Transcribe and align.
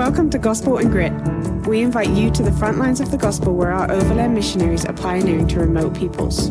Welcome 0.00 0.30
to 0.30 0.38
Gospel 0.38 0.78
and 0.78 0.90
Grit. 0.90 1.12
We 1.66 1.82
invite 1.82 2.08
you 2.08 2.30
to 2.30 2.42
the 2.42 2.52
front 2.52 2.78
lines 2.78 3.00
of 3.00 3.10
the 3.10 3.18
gospel 3.18 3.54
where 3.54 3.70
our 3.70 3.92
overland 3.92 4.32
missionaries 4.32 4.86
are 4.86 4.94
pioneering 4.94 5.46
to 5.48 5.60
remote 5.60 5.94
peoples. 5.94 6.48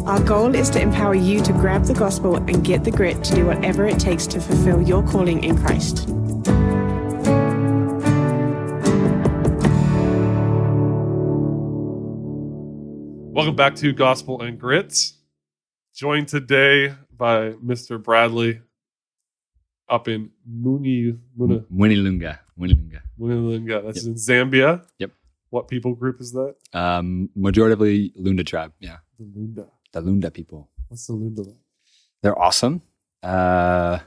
Our 0.00 0.22
goal 0.22 0.54
is 0.54 0.68
to 0.68 0.82
empower 0.82 1.14
you 1.14 1.40
to 1.44 1.52
grab 1.54 1.84
the 1.84 1.94
gospel 1.94 2.36
and 2.36 2.62
get 2.62 2.84
the 2.84 2.90
grit 2.90 3.24
to 3.24 3.34
do 3.34 3.46
whatever 3.46 3.86
it 3.86 3.98
takes 3.98 4.26
to 4.26 4.38
fulfill 4.38 4.82
your 4.82 5.02
calling 5.02 5.42
in 5.42 5.56
Christ. 5.56 6.10
Welcome 13.32 13.56
back 13.56 13.76
to 13.76 13.94
Gospel 13.94 14.42
and 14.42 14.60
Grits. 14.60 15.14
Joined 15.94 16.28
today 16.28 16.94
by 17.16 17.52
Mr. 17.52 18.00
Bradley 18.00 18.60
up 19.88 20.06
in 20.06 20.32
Muni 20.46 21.16
Muna 21.38 21.64
Winilunga. 21.74 22.40
Winilunga. 22.60 23.00
Munilunga. 23.18 23.84
That's 23.86 24.04
in 24.04 24.14
Zambia. 24.14 24.84
Yep. 24.98 25.12
What 25.50 25.68
people 25.68 25.94
group 25.94 26.20
is 26.20 26.32
that? 26.32 26.54
Um, 26.72 27.30
majoritively 27.36 28.12
Lunda 28.16 28.44
tribe. 28.46 28.72
Yeah. 28.78 28.98
The 29.18 29.24
Lunda. 29.24 29.66
The 29.92 30.00
Lunda 30.02 30.32
people. 30.32 30.68
What's 30.88 31.06
the 31.06 31.14
Lunda 31.14 31.46
like? 31.46 31.56
They're 32.22 32.38
awesome. 32.38 32.82
Uh, 33.22 33.98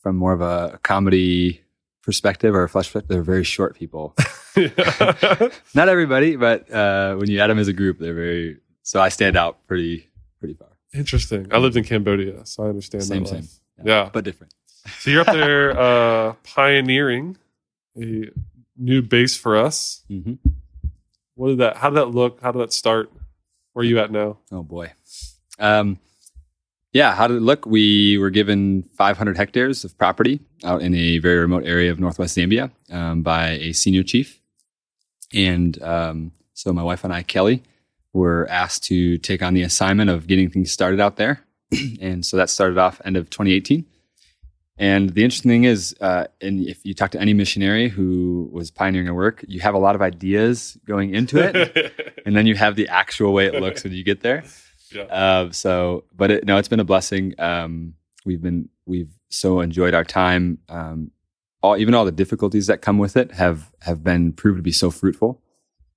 from 0.00 0.16
more 0.16 0.32
of 0.32 0.40
a 0.40 0.78
comedy 0.82 1.62
perspective 2.02 2.54
or 2.54 2.62
a 2.62 2.68
flesh 2.68 2.86
perspective, 2.86 3.08
they're 3.08 3.22
very 3.22 3.44
short 3.44 3.74
people. 3.76 4.14
Not 5.74 5.88
everybody, 5.88 6.36
but 6.36 6.70
uh, 6.72 7.16
when 7.16 7.28
you 7.28 7.40
add 7.40 7.48
them 7.50 7.58
as 7.58 7.68
a 7.68 7.72
group, 7.72 7.98
they're 7.98 8.14
very. 8.14 8.58
So 8.82 9.00
I 9.00 9.08
stand 9.10 9.36
out 9.36 9.66
pretty 9.66 10.08
pretty 10.38 10.54
far. 10.54 10.68
Interesting. 10.94 11.48
I 11.50 11.58
lived 11.58 11.76
in 11.76 11.84
Cambodia, 11.84 12.46
so 12.46 12.64
I 12.64 12.68
understand 12.68 13.04
Same, 13.04 13.24
that 13.24 13.28
same. 13.28 13.40
life. 13.40 13.60
Yeah. 13.84 14.10
but 14.12 14.24
different. 14.24 14.54
So 15.00 15.10
you're 15.10 15.22
up 15.22 15.26
there 15.26 15.78
uh, 15.78 16.32
pioneering 16.44 17.36
a 18.00 18.30
new 18.76 19.02
base 19.02 19.36
for 19.36 19.56
us. 19.56 20.02
hmm 20.08 20.34
What 21.34 21.48
did 21.48 21.58
that? 21.58 21.76
How 21.76 21.90
did 21.90 21.96
that 21.96 22.06
look? 22.06 22.40
How 22.40 22.52
did 22.52 22.60
that 22.60 22.72
start? 22.72 23.10
Where 23.72 23.82
are 23.82 23.86
you 23.86 23.98
at 23.98 24.10
now? 24.10 24.38
Oh 24.50 24.62
boy. 24.62 24.92
Um, 25.58 25.98
yeah, 26.92 27.14
how 27.14 27.26
did 27.26 27.36
it 27.38 27.42
look? 27.42 27.66
We 27.66 28.16
were 28.16 28.30
given 28.30 28.84
500 28.96 29.36
hectares 29.36 29.84
of 29.84 29.96
property 29.98 30.40
out 30.64 30.80
in 30.80 30.94
a 30.94 31.18
very 31.18 31.38
remote 31.38 31.64
area 31.66 31.90
of 31.90 32.00
northwest 32.00 32.36
Zambia 32.36 32.70
um, 32.90 33.22
by 33.22 33.50
a 33.50 33.72
senior 33.72 34.02
chief. 34.02 34.40
And 35.34 35.80
um, 35.82 36.32
so 36.54 36.72
my 36.72 36.82
wife 36.82 37.04
and 37.04 37.12
I, 37.12 37.22
Kelly, 37.22 37.62
were 38.14 38.46
asked 38.48 38.84
to 38.84 39.18
take 39.18 39.42
on 39.42 39.52
the 39.52 39.60
assignment 39.62 40.08
of 40.08 40.26
getting 40.26 40.48
things 40.48 40.72
started 40.72 40.98
out 41.00 41.16
there. 41.16 41.42
and 42.00 42.24
so 42.24 42.36
that 42.38 42.48
started 42.48 42.78
off 42.78 43.00
end 43.04 43.16
of 43.18 43.28
2018. 43.28 43.84
And 44.78 45.10
the 45.10 45.24
interesting 45.24 45.50
thing 45.50 45.64
is, 45.64 45.94
uh, 46.00 46.26
and 46.40 46.60
if 46.66 46.84
you 46.84 46.92
talk 46.92 47.10
to 47.12 47.20
any 47.20 47.32
missionary 47.32 47.88
who 47.88 48.48
was 48.52 48.70
pioneering 48.70 49.08
a 49.08 49.14
work, 49.14 49.42
you 49.48 49.60
have 49.60 49.74
a 49.74 49.78
lot 49.78 49.94
of 49.94 50.02
ideas 50.02 50.76
going 50.86 51.14
into 51.14 51.38
it 51.38 52.20
and 52.26 52.36
then 52.36 52.46
you 52.46 52.54
have 52.56 52.76
the 52.76 52.88
actual 52.88 53.32
way 53.32 53.46
it 53.46 53.54
looks 53.54 53.84
when 53.84 53.94
you 53.94 54.04
get 54.04 54.20
there. 54.20 54.44
Yeah. 54.92 55.02
Uh, 55.04 55.50
so, 55.52 56.04
but 56.14 56.30
it, 56.30 56.44
no, 56.44 56.58
it's 56.58 56.68
been 56.68 56.80
a 56.80 56.84
blessing. 56.84 57.34
Um, 57.38 57.94
we've 58.24 58.42
been 58.42 58.68
we've 58.84 59.12
so 59.30 59.60
enjoyed 59.60 59.94
our 59.94 60.04
time. 60.04 60.58
Um, 60.68 61.10
all 61.62 61.76
even 61.76 61.94
all 61.94 62.04
the 62.04 62.12
difficulties 62.12 62.66
that 62.66 62.82
come 62.82 62.98
with 62.98 63.16
it 63.16 63.32
have 63.32 63.70
have 63.80 64.04
been 64.04 64.32
proved 64.32 64.58
to 64.58 64.62
be 64.62 64.72
so 64.72 64.90
fruitful. 64.90 65.42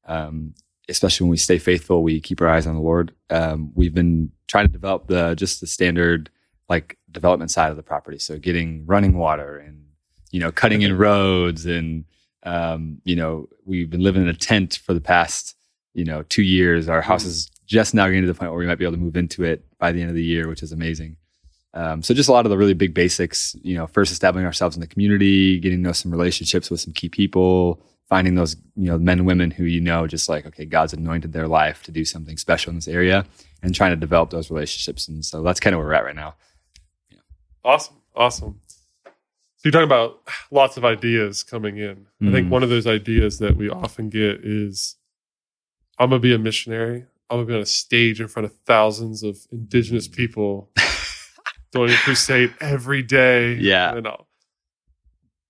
Um, 0.05 0.53
especially 0.88 1.25
when 1.25 1.31
we 1.31 1.38
stay 1.38 1.59
faithful, 1.59 2.02
we 2.02 2.19
keep 2.19 2.41
our 2.41 2.47
eyes 2.47 2.66
on 2.66 2.75
the 2.75 2.81
Lord. 2.81 3.13
Um, 3.30 3.72
we've 3.75 3.94
been 3.94 4.31
trying 4.47 4.66
to 4.66 4.72
develop 4.72 5.07
the 5.07 5.35
just 5.35 5.61
the 5.61 5.67
standard 5.67 6.30
like 6.67 6.97
development 7.11 7.52
side 7.52 7.71
of 7.71 7.77
the 7.77 7.83
property. 7.83 8.19
So 8.19 8.38
getting 8.38 8.85
running 8.85 9.17
water 9.17 9.57
and 9.57 9.85
you 10.31 10.39
know 10.39 10.52
cutting 10.52 10.81
in 10.81 10.97
roads 10.97 11.66
and 11.66 12.05
um, 12.43 13.01
you 13.03 13.16
know 13.16 13.50
we've 13.66 13.89
been 13.89 14.01
living 14.01 14.22
in 14.22 14.28
a 14.28 14.34
tent 14.34 14.79
for 14.84 14.94
the 14.94 15.01
past 15.01 15.56
you 15.94 16.06
know 16.06 16.23
two 16.23 16.44
years. 16.44 16.89
Our 16.89 17.01
house 17.01 17.25
is 17.25 17.50
just 17.66 17.94
now 17.94 18.07
getting 18.07 18.22
to 18.22 18.28
the 18.28 18.34
point 18.34 18.51
where 18.51 18.59
we 18.59 18.66
might 18.66 18.79
be 18.79 18.85
able 18.85 18.95
to 18.95 19.01
move 19.01 19.16
into 19.16 19.44
it 19.44 19.63
by 19.78 19.91
the 19.91 20.01
end 20.01 20.09
of 20.09 20.16
the 20.16 20.23
year, 20.23 20.47
which 20.47 20.63
is 20.63 20.72
amazing. 20.72 21.17
Um, 21.73 22.01
so 22.01 22.16
just 22.16 22.29
a 22.29 22.31
lot 22.31 22.45
of 22.45 22.50
the 22.50 22.57
really 22.57 22.73
big 22.73 22.95
basics, 22.95 23.55
you 23.61 23.75
know, 23.78 23.85
first 23.85 24.11
establishing 24.11 24.45
ourselves 24.45 24.75
in 24.75 24.81
the 24.81 24.88
community, 24.88 25.59
getting 25.59 25.79
to 25.79 25.84
know 25.84 25.91
some 25.91 26.11
relationships 26.11 26.72
with 26.72 26.81
some 26.81 26.94
key 26.94 27.09
people, 27.09 27.84
finding 28.07 28.34
those, 28.34 28.55
you 28.75 28.85
know, 28.85 28.97
men 28.97 29.19
and 29.19 29.28
women 29.28 29.51
who 29.51 29.66
you 29.66 29.79
know, 29.79 30.07
just 30.07 30.28
like, 30.28 30.47
okay, 30.47 30.66
God's 30.66 30.94
anointed 30.94 31.31
their 31.31 31.47
life 31.47 31.84
to 31.84 31.91
do 31.91 32.03
something 32.03 32.38
special 32.38 32.72
in 32.72 32.75
this 32.75 32.88
area 32.88 33.23
and 33.61 33.75
trying 33.75 33.91
to 33.91 33.95
develop 33.95 34.31
those 34.31 34.50
relationships. 34.50 35.07
And 35.07 35.23
so 35.23 35.44
that's 35.44 35.59
kind 35.59 35.75
of 35.75 35.78
where 35.78 35.88
we're 35.88 35.94
at 35.94 36.05
right 36.05 36.16
now. 36.16 36.35
Awesome. 37.69 37.96
Awesome. 38.16 38.62
So 39.06 39.12
you're 39.66 39.72
talking 39.72 39.85
about 39.85 40.22
lots 40.52 40.78
of 40.78 40.85
ideas 40.85 41.44
coming 41.44 41.78
in. 41.78 42.07
I 42.22 42.31
think 42.31 42.47
Mhm. 42.47 42.50
one 42.50 42.63
of 42.63 42.69
those 42.69 42.88
ideas 42.88 43.40
that 43.40 43.56
we 43.57 43.69
often 43.69 44.09
get 44.09 44.40
is 44.44 44.96
I'm 46.00 46.09
going 46.09 46.22
to 46.22 46.28
be 46.28 46.34
a 46.34 46.40
missionary. 46.40 47.06
I'm 47.29 47.38
going 47.38 47.47
to 47.47 47.52
be 47.52 47.56
on 47.56 47.62
a 47.62 47.66
stage 47.66 48.19
in 48.22 48.28
front 48.28 48.46
of 48.46 48.53
thousands 48.66 49.22
of 49.22 49.38
indigenous 49.52 50.08
people 50.08 50.72
doing 51.72 51.91
a 51.91 51.96
crusade 51.97 52.53
every 52.59 53.03
day. 53.03 53.53
Yeah. 53.56 53.96
And 53.96 54.08
all. 54.08 54.28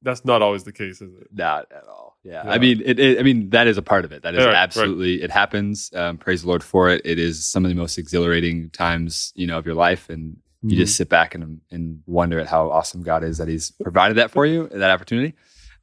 That's 0.02 0.26
not 0.26 0.42
always 0.42 0.64
the 0.64 0.72
case, 0.74 1.02
is 1.02 1.14
it? 1.22 1.28
Not 1.32 1.68
at 1.72 1.84
all. 1.88 2.18
Yeah. 2.24 2.44
Yeah. 2.46 2.52
I 2.52 2.58
mean, 2.58 2.82
it, 2.84 3.00
it, 3.00 3.20
I 3.20 3.24
mean, 3.24 3.52
that 3.52 3.68
is 3.68 3.78
a 3.78 3.82
part 3.82 4.04
of 4.06 4.12
it. 4.12 4.24
That 4.24 4.34
is 4.34 4.40
right, 4.40 4.48
right. 4.48 4.56
absolutely, 4.56 5.22
it 5.22 5.30
happens. 5.32 5.92
Um, 5.94 6.18
praise 6.18 6.42
the 6.42 6.48
Lord 6.50 6.64
for 6.64 6.90
it. 6.90 7.02
It 7.06 7.20
is 7.20 7.46
some 7.48 7.64
of 7.64 7.70
the 7.70 7.76
most 7.76 7.98
exhilarating 7.98 8.70
times, 8.72 9.32
you 9.36 9.46
know, 9.48 9.58
of 9.58 9.66
your 9.66 9.76
life. 9.76 10.10
And 10.10 10.38
you 10.62 10.70
Mm-hmm. 10.70 10.78
just 10.78 10.96
sit 10.98 11.08
back 11.10 11.36
and, 11.36 11.62
and 11.72 12.02
wonder 12.06 12.40
at 12.40 12.48
how 12.48 12.70
awesome 12.70 13.02
God 13.02 13.24
is 13.24 13.38
that 13.38 13.48
he's 13.48 13.72
provided 13.72 14.18
that 14.18 14.30
for 14.32 14.46
you, 14.46 14.68
that 14.72 14.92
opportunity. 14.92 15.34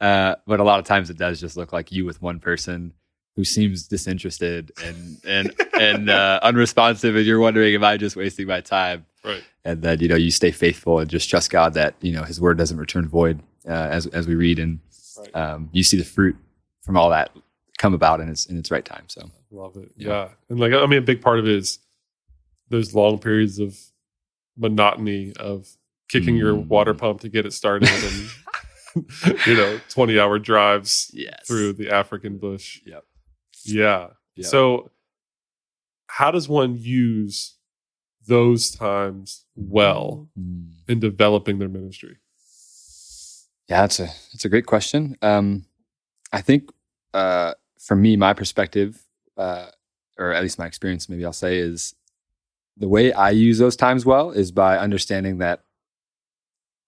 Uh, 0.01 0.35
but 0.47 0.61
a 0.61 0.65
lot 0.65 0.79
of 0.79 0.85
times 0.85 1.09
it 1.09 1.17
does 1.17 1.41
just 1.41 1.57
look 1.57 1.73
like 1.73 1.91
you 1.93 2.05
with 2.05 2.21
one 2.21 2.39
person 2.41 2.93
who 3.37 3.45
seems 3.45 3.87
disinterested 3.89 4.73
and, 4.85 5.19
and, 5.27 5.55
and, 5.81 6.11
uh, 6.19 6.41
unresponsive. 6.43 7.17
And 7.17 7.25
you're 7.25 7.41
wondering, 7.41 7.75
am 7.75 7.85
I 7.85 7.97
just 7.97 8.17
wasting 8.17 8.47
my 8.47 8.61
time? 8.61 9.07
Right. 9.25 9.43
and 9.65 9.83
then 9.83 9.99
you 10.01 10.07
know 10.07 10.15
you 10.15 10.31
stay 10.31 10.53
faithful 10.53 11.01
and 11.01 11.11
just 11.11 11.29
trust 11.29 11.51
God 11.51 11.75
that 11.75 11.95
you 12.01 12.13
know 12.13 12.23
His 12.23 12.41
word 12.41 12.57
doesn't 12.59 12.77
return 12.79 13.09
void 13.09 13.41
uh, 13.67 13.73
as 13.73 14.07
as 14.09 14.29
we 14.29 14.35
read 14.37 14.59
and 14.61 14.79
Right. 15.19 15.35
um, 15.35 15.69
you 15.73 15.83
see 15.83 15.97
the 15.97 16.05
fruit 16.05 16.37
from 16.83 16.97
all 16.97 17.11
that 17.11 17.31
come 17.79 17.93
about 17.95 18.21
in 18.21 18.29
its 18.29 18.47
in 18.47 18.57
its 18.59 18.71
right 18.71 18.85
time. 18.85 19.05
So 19.09 19.29
Love 19.51 19.77
it. 19.79 19.91
Yeah. 19.97 20.09
Yeah. 20.09 20.29
And 20.51 20.61
like, 20.61 20.73
I 20.75 20.85
mean, 20.87 20.99
a 20.99 21.03
big 21.03 21.23
part 21.23 21.39
of 21.41 21.47
it 21.47 21.55
is 21.57 21.79
those 22.69 22.95
long 22.95 23.19
periods 23.19 23.59
of 23.59 23.77
monotony 24.57 25.33
of 25.39 25.69
kicking 26.09 26.37
your 26.37 26.55
Mm. 26.55 26.69
water 26.69 26.95
pump 26.95 27.21
to 27.21 27.29
get 27.29 27.45
it 27.47 27.53
started 27.53 27.89
and, 27.91 28.31
you 29.47 29.55
know, 29.55 29.79
20 29.91 30.19
hour 30.19 30.39
drives 30.39 31.11
yes, 31.13 31.47
through 31.47 31.75
the 31.75 31.91
African 31.91 32.39
bush. 32.39 32.81
Yep. 32.87 33.05
Yeah. 33.65 34.09
Yep. 34.37 34.47
So, 34.47 34.91
how 36.07 36.31
does 36.31 36.49
one 36.49 36.77
use 36.79 37.57
those 38.27 38.71
times 38.71 39.45
well 39.55 40.29
Mm. 40.39 40.73
in 40.89 41.01
developing 41.01 41.59
their 41.59 41.69
ministry? 41.69 42.17
Yeah, 43.69 43.81
that's 43.83 43.99
a 43.99 44.07
that's 44.33 44.45
a 44.45 44.49
great 44.49 44.67
question. 44.67 45.17
Um, 45.23 45.67
I 46.33 46.41
think 46.41 46.71
uh, 47.13 47.55
for 47.81 47.97
me, 47.97 48.17
my 48.17 48.33
perspective, 48.33 49.05
uh, 49.37 49.67
or 50.19 50.33
at 50.33 50.43
least 50.43 50.59
my 50.59 50.67
experience, 50.67 51.09
maybe 51.09 51.25
I'll 51.25 51.33
say, 51.33 51.59
is 51.59 51.95
the 52.77 52.89
way 52.89 53.13
I 53.13 53.31
use 53.31 53.59
those 53.59 53.77
times 53.77 54.05
well 54.05 54.31
is 54.31 54.53
by 54.53 54.79
understanding 54.79 55.39
that 55.39 55.63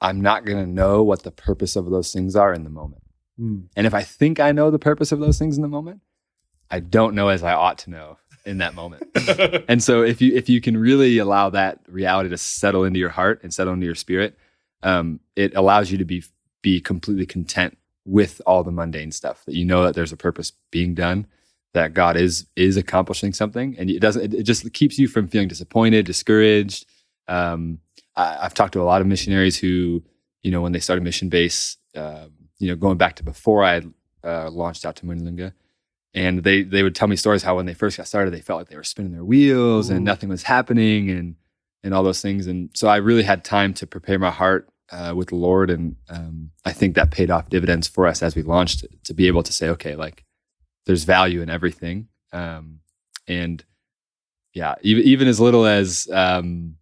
I'm 0.00 0.20
not 0.20 0.44
going 0.44 0.62
to 0.64 0.70
know 0.70 1.02
what 1.02 1.22
the 1.22 1.30
purpose 1.30 1.76
of 1.76 1.90
those 1.90 2.12
things 2.12 2.36
are 2.36 2.52
in 2.52 2.64
the 2.64 2.70
moment. 2.70 3.02
And 3.76 3.86
if 3.86 3.94
I 3.94 4.02
think 4.02 4.40
I 4.40 4.52
know 4.52 4.70
the 4.70 4.78
purpose 4.78 5.12
of 5.12 5.20
those 5.20 5.38
things 5.38 5.56
in 5.56 5.62
the 5.62 5.68
moment, 5.68 6.00
I 6.70 6.80
don't 6.80 7.14
know 7.14 7.28
as 7.28 7.42
I 7.42 7.52
ought 7.52 7.78
to 7.78 7.90
know 7.90 8.18
in 8.44 8.58
that 8.58 8.74
moment. 8.74 9.04
and 9.68 9.82
so 9.82 10.02
if 10.02 10.20
you 10.20 10.34
if 10.34 10.48
you 10.48 10.60
can 10.60 10.76
really 10.76 11.18
allow 11.18 11.50
that 11.50 11.80
reality 11.88 12.30
to 12.30 12.38
settle 12.38 12.84
into 12.84 12.98
your 12.98 13.08
heart 13.08 13.40
and 13.42 13.52
settle 13.52 13.72
into 13.72 13.86
your 13.86 13.94
spirit, 13.94 14.36
um, 14.82 15.20
it 15.36 15.54
allows 15.54 15.90
you 15.90 15.98
to 15.98 16.04
be 16.04 16.24
be 16.62 16.80
completely 16.80 17.26
content 17.26 17.78
with 18.04 18.40
all 18.46 18.64
the 18.64 18.72
mundane 18.72 19.12
stuff. 19.12 19.44
That 19.46 19.54
you 19.54 19.64
know 19.64 19.84
that 19.84 19.94
there's 19.94 20.12
a 20.12 20.16
purpose 20.16 20.52
being 20.70 20.94
done, 20.94 21.26
that 21.74 21.94
God 21.94 22.16
is 22.16 22.46
is 22.56 22.76
accomplishing 22.76 23.32
something, 23.32 23.76
and 23.78 23.90
it 23.90 24.00
doesn't. 24.00 24.22
It, 24.22 24.40
it 24.40 24.42
just 24.44 24.72
keeps 24.72 24.98
you 24.98 25.08
from 25.08 25.28
feeling 25.28 25.48
disappointed, 25.48 26.06
discouraged. 26.06 26.86
Um, 27.28 27.80
I, 28.16 28.38
I've 28.42 28.54
talked 28.54 28.72
to 28.72 28.82
a 28.82 28.84
lot 28.84 29.00
of 29.00 29.06
missionaries 29.06 29.58
who, 29.58 30.02
you 30.42 30.50
know, 30.50 30.60
when 30.60 30.72
they 30.72 30.80
started 30.80 31.04
mission 31.04 31.28
base, 31.28 31.76
um, 31.94 32.32
you 32.58 32.68
know, 32.68 32.76
going 32.76 32.98
back 32.98 33.16
to 33.16 33.22
before 33.22 33.64
I 33.64 33.74
had 33.74 33.92
uh, 34.24 34.50
launched 34.50 34.86
out 34.86 34.96
to 34.96 35.06
Mwinilunga, 35.06 35.52
and 36.14 36.42
they 36.42 36.62
they 36.62 36.82
would 36.82 36.94
tell 36.94 37.08
me 37.08 37.16
stories 37.16 37.42
how 37.42 37.56
when 37.56 37.66
they 37.66 37.74
first 37.74 37.96
got 37.96 38.06
started, 38.06 38.32
they 38.32 38.40
felt 38.40 38.60
like 38.60 38.68
they 38.68 38.76
were 38.76 38.84
spinning 38.84 39.12
their 39.12 39.24
wheels 39.24 39.90
Ooh. 39.90 39.94
and 39.94 40.04
nothing 40.04 40.28
was 40.28 40.44
happening, 40.44 41.10
and 41.10 41.36
and 41.84 41.94
all 41.94 42.02
those 42.02 42.22
things. 42.22 42.46
And 42.46 42.70
so 42.74 42.88
I 42.88 42.96
really 42.96 43.22
had 43.22 43.44
time 43.44 43.74
to 43.74 43.86
prepare 43.86 44.18
my 44.18 44.30
heart 44.30 44.68
uh, 44.90 45.12
with 45.14 45.28
the 45.28 45.36
Lord, 45.36 45.70
and 45.70 45.96
um, 46.08 46.50
I 46.64 46.72
think 46.72 46.94
that 46.94 47.10
paid 47.10 47.30
off 47.30 47.50
dividends 47.50 47.86
for 47.88 48.06
us 48.06 48.22
as 48.22 48.34
we 48.34 48.42
launched 48.42 48.86
to 49.04 49.14
be 49.14 49.26
able 49.26 49.42
to 49.42 49.52
say, 49.52 49.68
okay, 49.68 49.94
like 49.94 50.24
there's 50.88 51.04
value 51.04 51.40
in 51.42 51.48
everything, 51.50 52.08
um, 52.32 52.80
and 53.28 53.64
yeah, 54.54 54.74
even 54.82 55.04
even 55.04 55.28
as 55.28 55.38
little 55.38 55.64
as 55.66 56.08
um, 56.12 56.74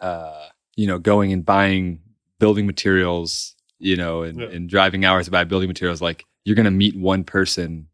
uh, 0.00 0.46
you 0.76 0.86
know, 0.86 0.98
going 0.98 1.32
and 1.32 1.44
buying 1.44 2.00
building 2.38 2.66
materials 2.66 3.54
you 3.80 3.96
know, 3.96 4.22
and, 4.22 4.40
Yeah. 4.40 4.46
and 4.46 4.68
driving 4.70 5.04
hours 5.04 5.26
to 5.26 5.30
buy 5.30 5.44
building 5.44 5.68
materials. 5.68 6.00
Like 6.00 6.24
you're 6.44 6.56
going 6.56 6.64
to 6.64 6.70
meet 6.70 6.96
one 6.96 7.22
person 7.22 7.88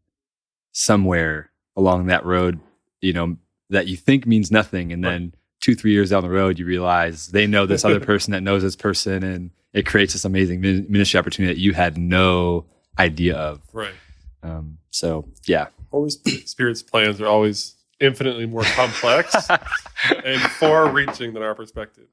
somewhere 0.71 1.51
along 1.75 2.05
that 2.05 2.23
road, 2.25 2.59
you 3.01 3.11
know, 3.11 3.35
that 3.71 3.87
you 3.87 3.97
think 3.97 4.25
means 4.25 4.51
nothing. 4.51 4.93
And 4.93 5.03
then 5.03 5.33
two, 5.59 5.75
three 5.75 5.91
years 5.91 6.11
down 6.11 6.23
the 6.23 6.29
road, 6.29 6.59
you 6.59 6.65
realize 6.65 7.27
they 7.27 7.45
know 7.45 7.65
this 7.65 7.83
other 7.83 7.99
person 8.11 8.31
that 8.31 8.41
knows 8.41 8.61
this 8.61 8.75
person. 8.75 9.23
And 9.23 9.51
it 9.73 9.85
creates 9.85 10.13
this 10.13 10.23
amazing 10.23 10.61
ministry 10.61 11.17
opportunity 11.17 11.53
that 11.53 11.59
you 11.59 11.73
had 11.73 11.97
no 11.97 12.65
idea 12.97 13.35
of. 13.35 13.59
Right. 13.73 13.93
Um, 14.43 14.77
so, 14.89 15.27
yeah. 15.45 15.67
always 15.91 16.19
Spirit's 16.45 16.81
plans 16.81 17.21
are 17.21 17.27
always 17.27 17.75
infinitely 17.99 18.47
more 18.47 18.63
complex 18.63 19.35
and 20.25 20.41
far 20.41 20.89
reaching 20.89 21.33
than 21.33 21.43
our 21.43 21.53
perspective. 21.53 22.07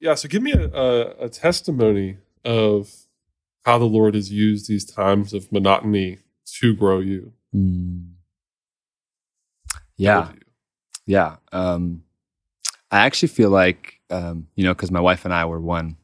Yeah. 0.00 0.14
So 0.14 0.28
give 0.28 0.42
me 0.42 0.52
a, 0.52 0.68
a, 0.68 1.00
a 1.24 1.28
testimony 1.28 2.18
of 2.44 2.90
how 3.64 3.78
the 3.78 3.84
Lord 3.84 4.14
has 4.14 4.32
used 4.32 4.68
these 4.68 4.84
times 4.84 5.34
of 5.34 5.50
monotony 5.52 6.18
to 6.60 6.74
grow 6.74 7.00
you. 7.00 7.32
Mm. 7.54 8.12
Yeah. 9.96 10.30
You. 10.30 10.38
Yeah. 11.06 11.36
Um, 11.52 12.04
I 12.90 13.00
actually 13.00 13.28
feel 13.28 13.50
like, 13.50 14.00
um, 14.10 14.46
you 14.54 14.64
know, 14.64 14.72
because 14.72 14.90
my 14.90 15.00
wife 15.00 15.24
and 15.24 15.34
I 15.34 15.44
were 15.44 15.60
one. 15.60 15.96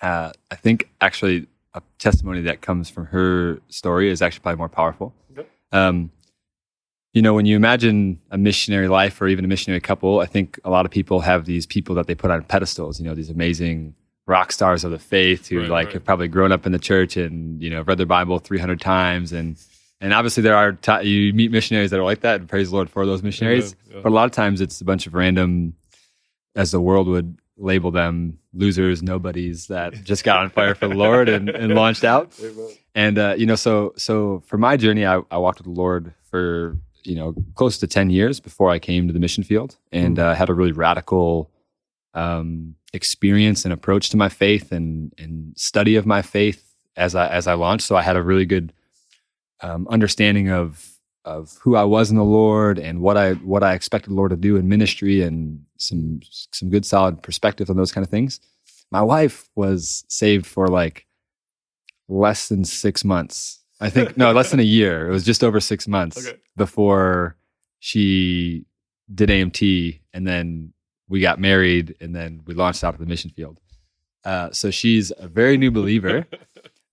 Uh, 0.00 0.32
I 0.50 0.56
think 0.56 0.90
actually 1.00 1.46
a 1.74 1.82
testimony 1.98 2.42
that 2.42 2.60
comes 2.60 2.90
from 2.90 3.06
her 3.06 3.60
story 3.68 4.10
is 4.10 4.20
actually 4.22 4.40
probably 4.40 4.58
more 4.58 4.68
powerful. 4.68 5.14
Okay. 5.32 5.48
Um, 5.72 6.10
you 7.14 7.20
know, 7.22 7.34
when 7.34 7.44
you 7.46 7.56
imagine 7.56 8.20
a 8.30 8.38
missionary 8.38 8.88
life 8.88 9.20
or 9.20 9.28
even 9.28 9.44
a 9.44 9.48
missionary 9.48 9.80
couple, 9.80 10.20
I 10.20 10.26
think 10.26 10.58
a 10.64 10.70
lot 10.70 10.86
of 10.86 10.90
people 10.90 11.20
have 11.20 11.44
these 11.44 11.66
people 11.66 11.94
that 11.96 12.06
they 12.06 12.14
put 12.14 12.30
on 12.30 12.42
pedestals. 12.44 12.98
You 12.98 13.06
know, 13.06 13.14
these 13.14 13.30
amazing 13.30 13.94
rock 14.26 14.52
stars 14.52 14.84
of 14.84 14.90
the 14.92 14.98
faith 14.98 15.48
who 15.48 15.60
Right, 15.60 15.68
like 15.68 15.86
right. 15.86 15.94
have 15.94 16.04
probably 16.04 16.28
grown 16.28 16.52
up 16.52 16.64
in 16.64 16.72
the 16.72 16.78
church 16.78 17.16
and 17.16 17.60
you 17.60 17.68
know 17.68 17.82
read 17.82 17.98
their 17.98 18.06
Bible 18.06 18.38
300 18.38 18.80
times 18.80 19.32
and 19.32 19.56
and 20.00 20.14
obviously 20.14 20.44
there 20.44 20.54
are 20.56 20.72
ti 20.72 21.02
you 21.08 21.32
meet 21.34 21.50
missionaries 21.50 21.90
that 21.90 21.98
are 21.98 22.04
like 22.04 22.20
that 22.20 22.38
and 22.40 22.48
praise 22.48 22.70
the 22.70 22.76
Lord 22.76 22.88
for 22.88 23.04
those 23.04 23.22
missionaries. 23.22 23.74
Amen. 23.74 23.96
Yeah. 23.96 24.00
But 24.04 24.10
a 24.10 24.14
lot 24.14 24.24
of 24.26 24.30
times 24.32 24.60
it's 24.60 24.80
a 24.80 24.84
bunch 24.84 25.06
of 25.06 25.14
random, 25.14 25.74
as 26.54 26.70
the 26.70 26.80
world 26.80 27.08
would 27.08 27.36
label 27.62 27.90
them, 27.90 28.38
losers, 28.52 29.02
nobodies 29.02 29.68
that 29.68 29.94
just 30.04 30.24
got 30.24 30.38
on 30.38 30.50
fire 30.50 30.74
for 30.74 30.88
the 30.88 30.94
Lord 30.94 31.28
and, 31.28 31.48
and 31.48 31.74
launched 31.74 32.04
out. 32.04 32.32
Amen. 32.42 32.68
And 32.94 33.18
uh, 33.18 33.34
you 33.38 33.46
know, 33.46 33.54
so 33.54 33.94
so 33.96 34.42
for 34.46 34.58
my 34.58 34.76
journey, 34.76 35.06
I, 35.06 35.22
I 35.30 35.38
walked 35.38 35.58
with 35.58 35.66
the 35.66 35.80
Lord 35.80 36.12
for 36.30 36.76
you 37.04 37.16
know 37.16 37.34
close 37.54 37.78
to 37.78 37.86
ten 37.86 38.10
years 38.10 38.40
before 38.40 38.70
I 38.70 38.78
came 38.78 39.06
to 39.06 39.12
the 39.12 39.20
mission 39.20 39.44
field, 39.44 39.76
and 39.90 40.18
uh, 40.18 40.34
had 40.34 40.50
a 40.50 40.54
really 40.54 40.72
radical 40.72 41.50
um, 42.14 42.74
experience 42.92 43.64
and 43.64 43.72
approach 43.72 44.10
to 44.10 44.16
my 44.16 44.28
faith 44.28 44.72
and 44.72 45.14
and 45.16 45.54
study 45.56 45.96
of 45.96 46.04
my 46.04 46.20
faith 46.20 46.74
as 46.96 47.14
I 47.14 47.28
as 47.28 47.46
I 47.46 47.54
launched. 47.54 47.86
So 47.86 47.96
I 47.96 48.02
had 48.02 48.16
a 48.16 48.22
really 48.22 48.44
good 48.44 48.72
um, 49.62 49.86
understanding 49.88 50.50
of 50.50 50.91
of 51.24 51.56
who 51.62 51.76
I 51.76 51.84
was 51.84 52.10
in 52.10 52.16
the 52.16 52.24
Lord 52.24 52.78
and 52.78 53.00
what 53.00 53.16
I 53.16 53.34
what 53.34 53.62
I 53.62 53.74
expected 53.74 54.10
the 54.10 54.14
Lord 54.14 54.30
to 54.30 54.36
do 54.36 54.56
in 54.56 54.68
ministry 54.68 55.22
and 55.22 55.64
some 55.78 56.20
some 56.52 56.68
good 56.70 56.84
solid 56.84 57.22
perspective 57.22 57.70
on 57.70 57.76
those 57.76 57.92
kind 57.92 58.04
of 58.04 58.10
things. 58.10 58.40
My 58.90 59.02
wife 59.02 59.48
was 59.54 60.04
saved 60.08 60.46
for 60.46 60.68
like 60.68 61.06
less 62.08 62.48
than 62.48 62.64
six 62.64 63.04
months. 63.04 63.60
I 63.80 63.90
think 63.90 64.16
no, 64.16 64.32
less 64.32 64.50
than 64.50 64.60
a 64.60 64.62
year. 64.78 65.08
It 65.08 65.12
was 65.12 65.24
just 65.24 65.42
over 65.42 65.60
six 65.60 65.88
months 65.88 66.26
Okay. 66.26 66.38
before 66.56 67.36
she 67.78 68.64
did 69.12 69.28
AMT, 69.28 70.00
and 70.12 70.26
then 70.26 70.72
we 71.08 71.20
got 71.20 71.40
married, 71.40 71.96
and 72.00 72.14
then 72.14 72.40
we 72.46 72.54
launched 72.54 72.84
out 72.84 72.92
to 72.92 72.98
the 72.98 73.06
mission 73.06 73.30
field. 73.30 73.58
Uh, 74.24 74.50
so 74.52 74.70
she's 74.70 75.12
a 75.18 75.26
very 75.28 75.56
new 75.56 75.70
believer. 75.70 76.26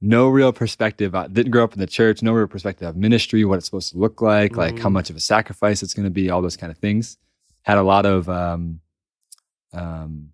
no 0.01 0.29
real 0.29 0.53
perspective. 0.53 1.13
uh, 1.13 1.27
Didn't 1.27 1.51
grow 1.51 1.63
up 1.63 1.73
in 1.73 1.79
the 1.79 1.87
church. 1.87 2.21
No 2.23 2.31
real 2.33 2.47
perspective 2.47 2.87
of 2.87 2.95
ministry, 2.95 3.43
what 3.45 3.57
it's 3.57 3.65
supposed 3.65 3.91
to 3.91 3.97
look 3.97 4.21
like, 4.21 4.55
like 4.55 4.79
how 4.79 4.89
Mhm. 4.89 4.93
much 4.93 5.09
of 5.09 5.15
a 5.15 5.19
sacrifice 5.19 5.83
it's 5.83 5.93
going 5.93 6.05
to 6.05 6.09
be, 6.11 6.29
all 6.29 6.41
those 6.41 6.57
kind 6.57 6.71
of 6.71 6.77
things. 6.77 7.17
Had 7.63 7.77
a 7.77 7.83
lot 7.83 8.05
of, 8.05 8.29
um, 8.29 8.79
um, 9.73 10.29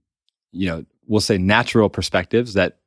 you 0.51 0.67
know, 0.67 0.85
we'll 1.07 1.19
say 1.21 1.37
natural 1.37 1.89
perspectives 1.89 2.53
that 2.53 2.77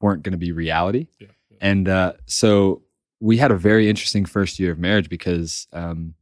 weren't 0.00 0.22
going 0.22 0.32
to 0.32 0.38
be 0.38 0.52
reality. 0.52 1.08
Yeah. 1.18 1.26
yeah. 1.50 1.56
And 1.60 1.88
uh, 1.88 2.12
so 2.26 2.82
we 3.20 3.36
had 3.36 3.50
a 3.50 3.56
very 3.56 3.88
interesting 3.90 4.24
first 4.24 4.58
year 4.58 4.70
of 4.72 4.78
marriage 4.78 5.08
because 5.08 5.66
um, 5.72 6.14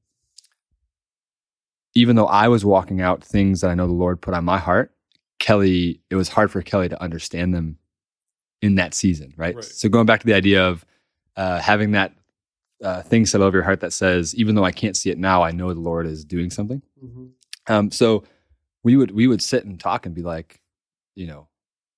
even 1.94 2.16
though 2.16 2.26
I 2.26 2.48
was 2.48 2.64
walking 2.64 3.00
out 3.00 3.22
things 3.24 3.60
that 3.60 3.70
I 3.70 3.74
know 3.74 3.86
the 3.86 3.92
Lord 3.92 4.20
put 4.20 4.34
on 4.34 4.44
my 4.44 4.58
heart, 4.58 4.92
Kelly, 5.38 6.00
it 6.10 6.16
was 6.16 6.28
hard 6.28 6.50
for 6.50 6.62
Kelly 6.62 6.88
to 6.88 7.00
understand 7.02 7.54
them 7.54 7.77
in 8.62 8.74
that 8.76 8.94
season, 8.94 9.32
right? 9.36 9.54
Right. 9.54 9.64
So 9.64 9.88
going 9.88 10.06
back 10.06 10.20
to 10.20 10.26
the 10.26 10.34
idea 10.34 10.66
of 10.66 10.84
uh, 11.36 11.60
having 11.60 11.92
that 11.92 12.12
uh, 12.82 13.02
thing 13.02 13.26
set 13.26 13.40
over 13.40 13.56
your 13.56 13.64
heart 13.64 13.80
that 13.80 13.92
says, 13.92 14.34
even 14.34 14.54
though 14.54 14.64
I 14.64 14.72
can't 14.72 14.96
see 14.96 15.10
it 15.10 15.18
now, 15.18 15.42
I 15.42 15.50
know 15.52 15.72
the 15.72 15.80
Lord 15.80 16.06
is 16.06 16.24
doing 16.24 16.50
something. 16.50 16.82
Mhm. 17.02 17.30
Um, 17.68 17.90
so 17.90 18.24
we 18.82 18.96
would 18.96 19.10
we 19.10 19.26
would 19.26 19.42
sit 19.42 19.64
and 19.64 19.78
talk 19.78 20.06
and 20.06 20.14
be 20.14 20.22
like, 20.22 20.60
you 21.14 21.26
know, 21.26 21.48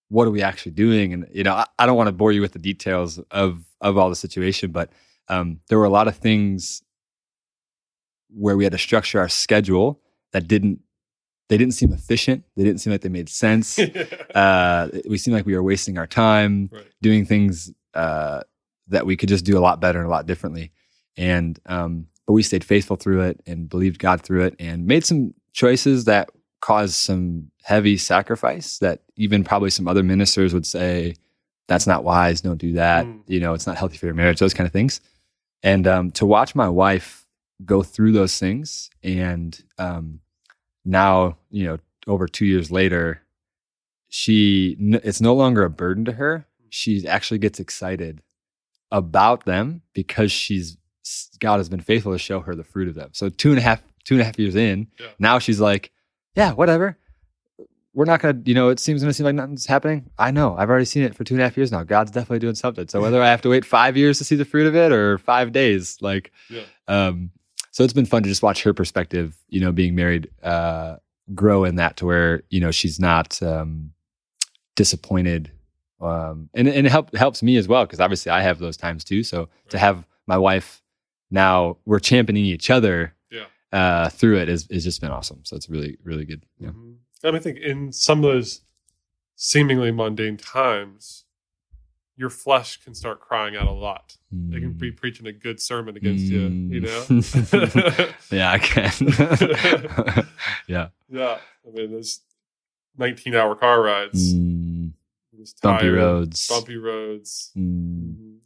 what 0.09 0.27
are 0.27 0.31
we 0.31 0.43
actually 0.43 0.73
doing? 0.73 1.12
And 1.12 1.29
you 1.33 1.45
know, 1.45 1.55
I, 1.55 1.67
I 1.79 1.87
don't 1.87 1.97
want 1.97 2.09
to 2.09 2.12
bore 2.12 2.33
you 2.33 2.41
with 2.41 2.53
the 2.53 2.59
details 2.59 3.19
of 3.31 3.65
of 3.81 3.97
all 3.97 4.09
the 4.09 4.17
situation, 4.17 4.73
but 4.73 4.91
um, 5.29 5.61
there 5.69 5.79
were 5.79 5.85
a 5.85 5.91
lot 5.91 6.09
of 6.09 6.17
things 6.17 6.83
where 8.29 8.57
we 8.57 8.65
had 8.65 8.73
to 8.73 8.79
structure 8.79 9.21
our 9.21 9.29
schedule 9.29 10.01
that 10.33 10.49
didn't 10.49 10.81
they 11.50 11.58
didn't 11.58 11.75
seem 11.75 11.93
efficient. 11.93 12.44
They 12.56 12.62
didn't 12.62 12.81
seem 12.81 12.93
like 12.93 13.00
they 13.00 13.08
made 13.08 13.29
sense. 13.29 13.76
uh, 14.35 14.88
we 15.08 15.19
seemed 15.19 15.37
like 15.37 15.44
we 15.44 15.56
were 15.56 15.64
wasting 15.64 15.99
our 15.99 16.06
time 16.06 16.70
right. 16.73 16.87
doing 17.02 17.26
things 17.26 17.73
uh, 17.93 18.43
that 18.87 19.05
we 19.05 19.17
could 19.17 19.29
just 19.29 19.44
do 19.44 19.58
a 19.58 19.61
lot 19.61 19.81
better 19.81 19.99
and 19.99 20.06
a 20.06 20.11
lot 20.11 20.26
differently. 20.26 20.70
And 21.17 21.58
um, 21.67 22.06
but 22.25 22.35
we 22.35 22.44
stayed 22.44 22.62
faithful 22.62 22.94
through 22.94 23.23
it 23.23 23.41
and 23.49 23.69
believed 23.69 23.99
God 23.99 24.23
through 24.23 24.44
it 24.44 24.55
and 24.61 24.87
made 24.87 25.05
some 25.05 25.35
choices 25.52 26.05
that 26.05 26.31
caused 26.61 26.94
some 26.94 27.50
heavy 27.64 27.97
sacrifice 27.97 28.79
that 28.79 29.00
even 29.17 29.43
probably 29.43 29.70
some 29.70 29.88
other 29.88 30.05
ministers 30.05 30.55
would 30.55 30.67
say 30.67 31.17
that's 31.67 31.87
not 31.87 32.05
wise. 32.05 32.41
Don't 32.43 32.58
do 32.58 32.75
that. 32.75 33.06
Mm. 33.06 33.23
You 33.26 33.41
know, 33.41 33.55
it's 33.55 33.67
not 33.67 33.76
healthy 33.76 33.97
for 33.97 34.06
your 34.06 34.14
marriage. 34.14 34.38
Those 34.38 34.55
kind 34.55 34.69
of 34.69 34.73
things. 34.73 35.00
And 35.64 35.88
um, 35.88 36.12
to 36.12 36.26
watch 36.26 36.55
my 36.55 36.69
wife 36.69 37.26
go 37.64 37.82
through 37.82 38.12
those 38.12 38.38
things 38.38 38.88
and 39.02 39.61
um, 39.79 40.20
now 40.85 41.37
you 41.50 41.67
know 41.67 41.79
over 42.06 42.27
two 42.27 42.47
years 42.47 42.71
later 42.71 43.23
she 44.09 44.76
it's 44.81 45.21
no 45.21 45.35
longer 45.35 45.64
a 45.64 45.71
burden 45.71 46.05
to 46.07 46.12
her. 46.12 46.47
She 46.71 47.07
actually 47.07 47.38
gets 47.38 47.61
excited 47.61 48.23
about 48.90 49.45
them 49.45 49.83
because 49.93 50.33
she's 50.33 50.76
god 51.38 51.57
has 51.59 51.69
been 51.69 51.81
faithful 51.81 52.12
to 52.12 52.19
show 52.19 52.40
her 52.40 52.55
the 52.55 52.64
fruit 52.64 52.88
of 52.88 52.95
them. 52.95 53.11
So 53.12 53.28
two 53.28 53.50
and 53.50 53.59
a 53.59 53.62
half 53.62 53.83
two 54.05 54.14
and 54.14 54.23
a 54.23 54.25
half 54.25 54.38
years 54.38 54.55
in 54.57 54.88
Yeah. 54.99 55.07
now 55.19 55.38
she's 55.38 55.61
like 55.61 55.93
yeah 56.35 56.52
whatever. 56.52 56.97
We're 57.93 58.05
not 58.05 58.21
gonna 58.21 58.40
you 58.45 58.55
know 58.55 58.69
it 58.69 58.78
seems 58.81 59.00
gonna 59.02 59.12
seem 59.12 59.26
like 59.26 59.35
nothing's 59.35 59.66
happening. 59.66 60.11
I 60.19 60.31
know. 60.31 60.57
I've 60.57 60.71
already 60.71 60.85
seen 60.85 61.02
it 61.02 61.14
for 61.14 61.25
two 61.25 61.35
and 61.35 61.40
a 61.40 61.45
half 61.45 61.57
years 61.57 61.71
now. 61.73 61.83
God's 61.83 62.11
definitely 62.12 62.38
doing 62.40 62.55
something. 62.55 62.87
So 62.88 63.00
whether 63.00 63.21
i 63.23 63.28
have 63.28 63.43
to 63.43 63.49
wait 63.50 63.64
five 63.64 63.97
years 63.97 64.19
to 64.19 64.25
see 64.25 64.37
the 64.37 64.45
fruit 64.45 64.66
of 64.66 64.75
it 64.76 64.93
or 64.93 65.19
five 65.19 65.52
days 65.52 65.99
like 66.00 66.33
Yeah. 66.49 66.62
um 66.88 67.31
so 67.73 67.85
it's 67.85 67.93
been 67.93 68.07
fun 68.07 68.23
to 68.23 68.29
just 68.29 68.43
watch 68.43 68.62
her 68.62 68.73
perspective 68.75 69.37
you 69.49 69.61
know 69.61 69.73
being 69.73 69.95
married 69.95 70.29
uh 70.43 70.97
grow 71.35 71.65
in 71.65 71.77
that 71.77 71.97
to 71.97 72.07
where 72.07 72.43
you 72.50 72.61
know 72.61 72.71
she's 72.71 72.99
not 72.99 73.41
um 73.43 73.93
disappointed 74.77 75.50
um 76.00 76.49
and, 76.55 76.67
and 76.69 76.87
it 76.87 76.91
help, 76.91 77.15
helps 77.15 77.43
me 77.43 77.57
as 77.57 77.69
well 77.69 77.85
because 77.85 78.00
obviously 78.00 78.31
i 78.33 78.41
have 78.41 78.59
those 78.59 78.77
times 78.77 79.05
too. 79.05 79.23
So 79.23 79.49
to 79.69 79.79
have 79.79 80.07
my 80.27 80.39
wife 80.39 80.83
now 81.31 81.77
we're 81.85 81.99
championing 82.00 82.45
each 82.47 82.71
other 82.71 83.15
Yeah. 83.31 83.45
uh 83.73 84.09
through 84.09 84.39
it 84.39 84.49
is 84.49 84.67
has 84.73 84.85
just 84.85 85.00
been 85.00 85.11
awesome. 85.11 85.41
So 85.45 85.57
it's 85.57 85.69
really 85.69 85.99
really 86.03 86.25
good. 86.25 86.45
Yeah. 86.59 86.71
Mhm. 86.71 86.97
And 87.23 87.37
I 87.37 87.39
think 87.39 87.59
in 87.59 87.93
some 87.93 88.19
of 88.25 88.33
those 88.33 88.62
seemingly 89.37 89.91
mundane 89.91 90.37
times, 90.39 91.25
your 92.21 92.29
flesh 92.29 92.77
can 92.85 92.95
start 92.95 93.19
crying 93.19 93.57
out 93.57 93.67
a 93.67 93.73
lot. 93.73 94.15
They 94.31 94.61
can 94.61 94.75
be 94.75 94.93
preaching 94.93 95.27
a 95.27 95.33
good 95.33 95.59
sermon 95.59 95.97
against 95.97 96.25
you, 96.25 96.41
you 96.43 96.81
know? 96.83 97.03
Mm. 97.09 98.15
yeah 98.31 98.50
i 98.53 98.59
can. 98.59 100.27
Yeah. 100.69 100.89
Yeah. 101.09 101.39
I 101.67 101.71
mean, 101.73 101.91
there's 101.93 102.21
19 102.99 103.35
hour 103.35 103.55
car 103.55 103.81
rides, 103.83 104.35
Mm, 104.35 104.93
just 105.39 105.62
bumpy 105.62 105.89
roads. 105.89 106.47
bumpy 106.47 106.77
roads. 106.77 107.53
Mm, 107.57 108.37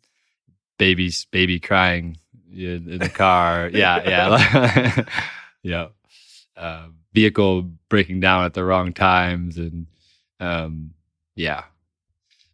babies 0.78 1.26
baby 1.33 1.59
crying 1.59 2.16
in 2.52 2.88
in 2.88 2.99
the 3.00 3.09
car. 3.09 3.69
Yeah 3.73 4.09
yeah. 4.09 5.04
Yeah. 5.64 5.87
Uh, 6.57 6.87
vehicle 7.12 7.62
breaking 7.88 8.21
down 8.21 8.45
at 8.45 8.54
the 8.54 8.62
wrong 8.64 8.93
times 8.93 9.59
and 9.59 9.88
um 10.38 10.95
yeah. 11.35 11.64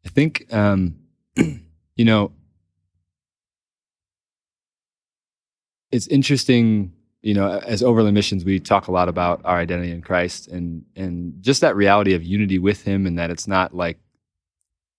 I 0.06 0.08
think 0.08 0.46
um 0.50 0.94
you 1.96 2.04
know 2.04 2.32
it's 5.90 6.06
interesting 6.06 6.92
you 7.22 7.34
know 7.34 7.58
as 7.66 7.82
overland 7.82 8.14
missions 8.14 8.44
we 8.44 8.58
talk 8.58 8.88
a 8.88 8.92
lot 8.92 9.08
about 9.08 9.40
our 9.44 9.58
identity 9.58 9.90
in 9.90 10.00
christ 10.00 10.48
and 10.48 10.84
and 10.96 11.34
just 11.40 11.60
that 11.60 11.76
reality 11.76 12.14
of 12.14 12.22
unity 12.22 12.58
with 12.58 12.82
him 12.82 13.06
and 13.06 13.18
that 13.18 13.30
it's 13.30 13.46
not 13.46 13.74
like 13.74 13.98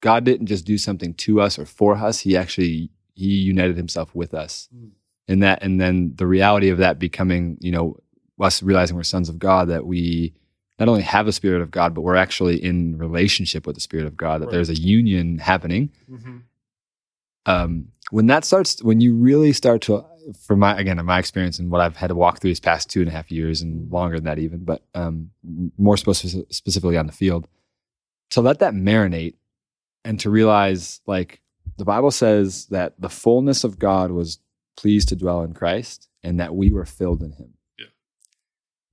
God 0.02 0.24
didn't 0.24 0.48
just 0.48 0.66
do 0.66 0.78
something 0.78 1.14
to 1.14 1.40
us 1.40 1.58
or 1.58 1.66
for 1.66 1.96
us. 1.96 2.20
He 2.20 2.36
actually 2.36 2.90
he 3.14 3.28
united 3.28 3.78
himself 3.78 4.14
with 4.14 4.34
us. 4.34 4.68
Mm. 4.76 4.90
And 5.28 5.44
that 5.44 5.64
and 5.64 5.80
then 5.80 6.14
the 6.16 6.28
reality 6.28 6.70
of 6.70 6.80
that 6.80 7.00
becoming, 7.00 7.58
you 7.62 7.72
know, 7.72 7.98
us 8.40 8.62
realizing 8.64 8.96
we're 8.98 9.04
sons 9.04 9.30
of 9.30 9.40
God, 9.40 9.70
that 9.70 9.86
we 9.86 10.34
not 10.82 10.90
only 10.90 11.04
have 11.04 11.28
the 11.28 11.32
Spirit 11.32 11.62
of 11.62 11.70
God, 11.70 11.94
but 11.94 12.02
we're 12.02 12.16
actually 12.16 12.58
in 12.58 12.98
relationship 12.98 13.68
with 13.68 13.76
the 13.76 13.82
Spirit 13.82 14.08
of 14.08 14.18
God, 14.18 14.42
that 14.42 14.48
Right. 14.48 14.54
there's 14.54 14.70
a 14.72 14.76
union 14.76 15.38
happening. 15.38 15.92
hmm 16.10 16.38
Um, 17.46 17.90
when 18.10 18.26
that 18.28 18.44
starts, 18.46 18.82
when 18.84 19.00
you 19.00 19.14
really 19.16 19.54
start 19.54 19.82
to, 19.84 20.04
for 20.46 20.56
my, 20.56 20.76
again, 20.80 20.98
in 21.00 21.06
my 21.06 21.20
experience 21.20 21.60
and 21.60 21.70
what 21.72 21.82
I've 21.82 21.96
had 21.98 22.08
to 22.08 22.16
walk 22.16 22.40
through 22.40 22.50
these 22.50 22.60
past 22.60 22.90
two 22.90 23.00
and 23.02 23.10
a 23.10 23.12
half 23.12 23.32
years 23.32 23.62
and 23.62 23.92
longer 23.92 24.16
than 24.18 24.26
that 24.26 24.40
even, 24.40 24.64
but 24.64 24.84
um, 24.96 25.30
more 25.78 25.96
speci- 25.98 26.52
specifically 26.52 26.98
on 26.98 27.06
the 27.06 27.14
field, 27.14 27.48
to 28.32 28.42
let 28.42 28.58
that 28.60 28.74
marinate 28.74 29.36
and 30.04 30.20
to 30.22 30.30
realize 30.32 31.00
like 31.06 31.42
the 31.78 31.86
Bible 31.86 32.12
says 32.12 32.66
that 32.68 33.00
the 33.00 33.10
fullness 33.10 33.64
of 33.64 33.78
God 33.78 34.10
was 34.12 34.40
pleased 34.78 35.10
to 35.10 35.16
dwell 35.16 35.44
in 35.44 35.54
Christ 35.54 36.10
and 36.24 36.40
that 36.40 36.56
we 36.56 36.72
were 36.72 36.86
filled 36.86 37.22
in 37.22 37.34
him. 37.34 37.54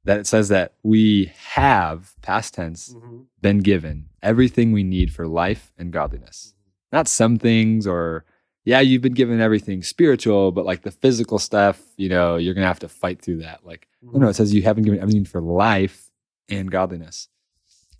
That 0.08 0.20
it 0.20 0.26
says 0.26 0.48
that 0.48 0.72
we 0.82 1.30
have, 1.54 2.14
past 2.22 2.54
tense, 2.54 2.94
hmm 2.98 3.16
been 3.40 3.58
given 3.60 4.08
everything 4.20 4.72
we 4.72 4.82
need 4.82 5.12
for 5.12 5.24
life 5.28 5.72
and 5.78 5.92
godliness. 5.92 6.54
Not 6.90 7.06
some 7.06 7.38
things 7.38 7.86
or 7.86 8.24
yeah, 8.64 8.80
you've 8.80 9.00
been 9.02 9.14
given 9.14 9.40
everything 9.40 9.80
spiritual, 9.84 10.50
but 10.50 10.66
like 10.66 10.82
the 10.82 10.90
physical 10.90 11.38
stuff, 11.38 11.80
you 11.96 12.08
know, 12.08 12.34
you're 12.36 12.54
gonna 12.54 12.66
have 12.66 12.80
to 12.80 12.88
fight 12.88 13.22
through 13.22 13.38
that. 13.42 13.64
Like, 13.64 13.86
no, 14.02 14.18
no, 14.18 14.28
it 14.28 14.34
says 14.34 14.52
you 14.52 14.62
haven't 14.62 14.82
given 14.82 14.98
everything 14.98 15.24
for 15.24 15.40
life 15.40 16.10
and 16.48 16.68
godliness. 16.68 17.28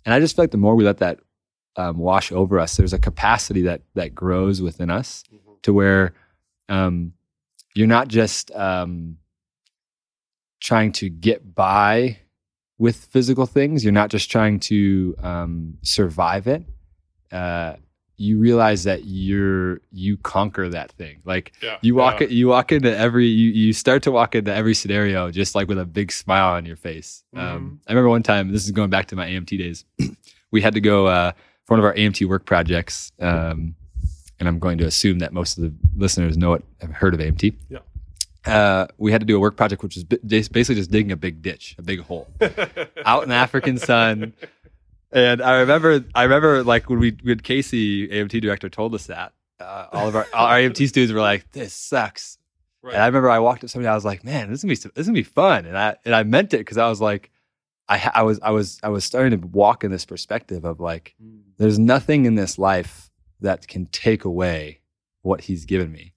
And 0.03 0.13
I 0.13 0.19
just 0.19 0.35
feel 0.35 0.43
like 0.43 0.51
the 0.51 0.57
more 0.57 0.75
we 0.75 0.83
let 0.83 0.97
that 0.97 1.19
um, 1.77 1.97
wash 1.99 2.31
over 2.33 2.59
us, 2.59 2.75
there's 2.75 2.91
a 2.93 2.99
capacity 2.99 3.61
that 3.61 3.81
that 3.93 4.13
grows 4.13 4.61
within 4.61 4.89
us 4.89 5.23
Mhm. 5.31 5.61
to 5.61 5.71
where 5.71 6.13
um, 6.67 7.13
you're 7.75 7.87
not 7.87 8.09
just 8.09 8.51
um, 8.51 9.17
trying 10.59 10.91
to 10.93 11.09
get 11.09 11.55
by 11.55 12.17
with 12.77 12.95
physical 12.95 13.45
things. 13.45 13.83
You're 13.83 13.93
not 13.93 14.09
just 14.09 14.31
trying 14.31 14.59
to 14.61 15.15
um, 15.21 15.77
survive 15.81 16.47
it. 16.47 16.63
Uh, 17.31 17.75
you 18.17 18.37
realize 18.37 18.83
that 18.83 19.05
you're 19.05 19.79
you 19.91 20.17
conquer 20.17 20.67
that 20.67 20.91
thing. 20.93 21.21
Like 21.23 21.53
Yeah. 21.61 21.77
you 21.81 21.95
walk 21.95 22.19
yeah. 22.19 22.27
you 22.27 22.47
walk 22.49 22.73
into 22.73 22.95
every 22.97 23.27
you 23.27 23.51
you 23.51 23.71
start 23.71 24.03
to 24.03 24.11
walk 24.11 24.35
into 24.35 24.53
every 24.53 24.73
scenario 24.73 25.31
just 25.31 25.55
like 25.55 25.69
with 25.69 25.79
a 25.79 25.85
big 25.85 26.11
smile 26.11 26.53
on 26.55 26.65
your 26.65 26.75
face. 26.75 27.23
Mhm. 27.33 27.39
Um, 27.39 27.79
I 27.87 27.93
remember 27.93 28.09
one 28.09 28.23
time. 28.23 28.51
This 28.51 28.65
is 28.65 28.71
going 28.71 28.89
back 28.89 29.07
to 29.07 29.15
my 29.15 29.25
AMT 29.25 29.57
days. 29.57 29.85
we 30.51 30.61
had 30.61 30.73
to 30.73 30.81
go 30.81 31.07
uh, 31.07 31.31
for 31.65 31.75
one 31.75 31.79
of 31.79 31.85
our 31.85 31.93
AMT 31.93 32.27
work 32.27 32.45
projects. 32.45 33.13
Um, 33.19 33.75
and 34.39 34.47
I'm 34.49 34.59
going 34.59 34.77
to 34.79 34.85
assume 34.85 35.19
that 35.19 35.31
most 35.33 35.57
of 35.57 35.63
the 35.63 35.73
listeners 35.95 36.37
know 36.37 36.53
it, 36.53 36.63
have 36.81 36.91
heard 36.91 37.13
of 37.13 37.19
AMT. 37.21 37.55
Yeah. 37.69 37.79
Uh, 38.49 38.87
we 38.97 39.11
had 39.11 39.21
to 39.21 39.25
do 39.25 39.35
a 39.37 39.39
work 39.39 39.55
project, 39.55 39.83
which 39.83 39.95
was 39.95 40.03
basically 40.03 40.75
just 40.75 40.91
digging 40.91 41.11
a 41.11 41.17
big 41.17 41.41
ditch, 41.41 41.75
a 41.77 41.81
big 41.81 41.99
hole 42.01 42.27
out 43.05 43.23
in 43.23 43.29
the 43.29 43.35
African 43.35 43.77
sun. 43.77 44.33
And 45.11 45.41
I 45.41 45.59
remember, 45.61 46.03
I 46.15 46.23
remember 46.23 46.63
like 46.63 46.89
when 46.89 46.99
we, 46.99 47.17
when 47.23 47.39
Casey, 47.39 48.07
AMT 48.07 48.41
director, 48.41 48.69
told 48.69 48.93
us 48.95 49.07
that, 49.07 49.33
uh, 49.59 49.87
all 49.91 50.07
of 50.07 50.15
our, 50.15 50.27
all 50.33 50.47
our 50.47 50.57
AMT 50.57 50.87
students 50.87 51.11
were 51.11 51.19
like, 51.19 51.51
"This 51.51 51.73
sucks." 51.73 52.37
Right. 52.81 52.93
And 52.93 53.03
I 53.03 53.07
remember 53.07 53.29
I 53.29 53.39
walked 53.39 53.57
up 53.57 53.61
to 53.61 53.67
somebody, 53.67 53.89
I 53.89 53.95
was 53.95 54.05
like, 54.05 54.23
"Man, 54.23 54.49
this 54.49 54.59
is 54.59 54.63
gonna 54.63 54.71
be 54.71 54.75
this 54.75 54.91
is 55.01 55.07
gonna 55.07 55.13
be 55.15 55.23
fun," 55.23 55.65
and 55.65 55.77
I 55.77 55.95
and 56.05 56.15
I 56.15 56.23
meant 56.23 56.53
it 56.53 56.59
because 56.59 56.77
I 56.77 56.87
was 56.87 57.01
like, 57.01 57.29
I 57.89 58.09
I 58.15 58.21
was 58.23 58.39
I 58.41 58.51
was 58.51 58.79
I 58.83 58.89
was 58.89 59.03
starting 59.03 59.39
to 59.41 59.47
walk 59.47 59.83
in 59.83 59.91
this 59.91 60.05
perspective 60.05 60.63
of 60.63 60.79
like, 60.79 61.15
Mm. 61.21 61.39
there's 61.57 61.77
nothing 61.79 62.25
in 62.25 62.35
this 62.35 62.57
life 62.57 63.09
that 63.41 63.67
can 63.67 63.87
take 63.87 64.23
away 64.25 64.79
what 65.23 65.41
He's 65.41 65.65
given 65.65 65.91
me. 65.91 66.13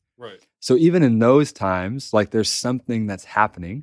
So 0.62 0.76
even 0.76 1.02
in 1.02 1.18
those 1.18 1.52
times, 1.52 2.12
like 2.12 2.30
there's 2.30 2.48
something 2.48 3.08
that's 3.08 3.24
happening. 3.24 3.82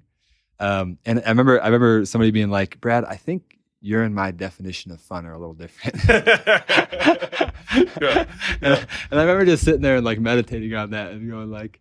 Um, 0.61 0.97
and 1.05 1.21
I 1.25 1.29
remember 1.29 1.61
I 1.61 1.65
remember 1.65 2.05
somebody 2.05 2.31
being 2.31 2.49
like, 2.49 2.79
Brad, 2.79 3.03
I 3.03 3.15
think 3.17 3.57
your 3.81 4.01
and 4.03 4.15
my 4.15 4.31
definition 4.31 4.91
of 4.93 5.01
fun 5.01 5.25
are 5.25 5.33
a 5.33 5.37
little 5.37 5.53
different. 5.53 5.95
Yeah. 8.01 8.25
and, 8.61 8.87
and 9.11 9.19
I 9.19 9.21
remember 9.23 9.45
just 9.45 9.63
sitting 9.63 9.81
there 9.81 9.97
and 9.97 10.05
like 10.05 10.19
meditating 10.19 10.73
on 10.73 10.91
that 10.91 11.11
and 11.11 11.29
going 11.29 11.51
like, 11.51 11.79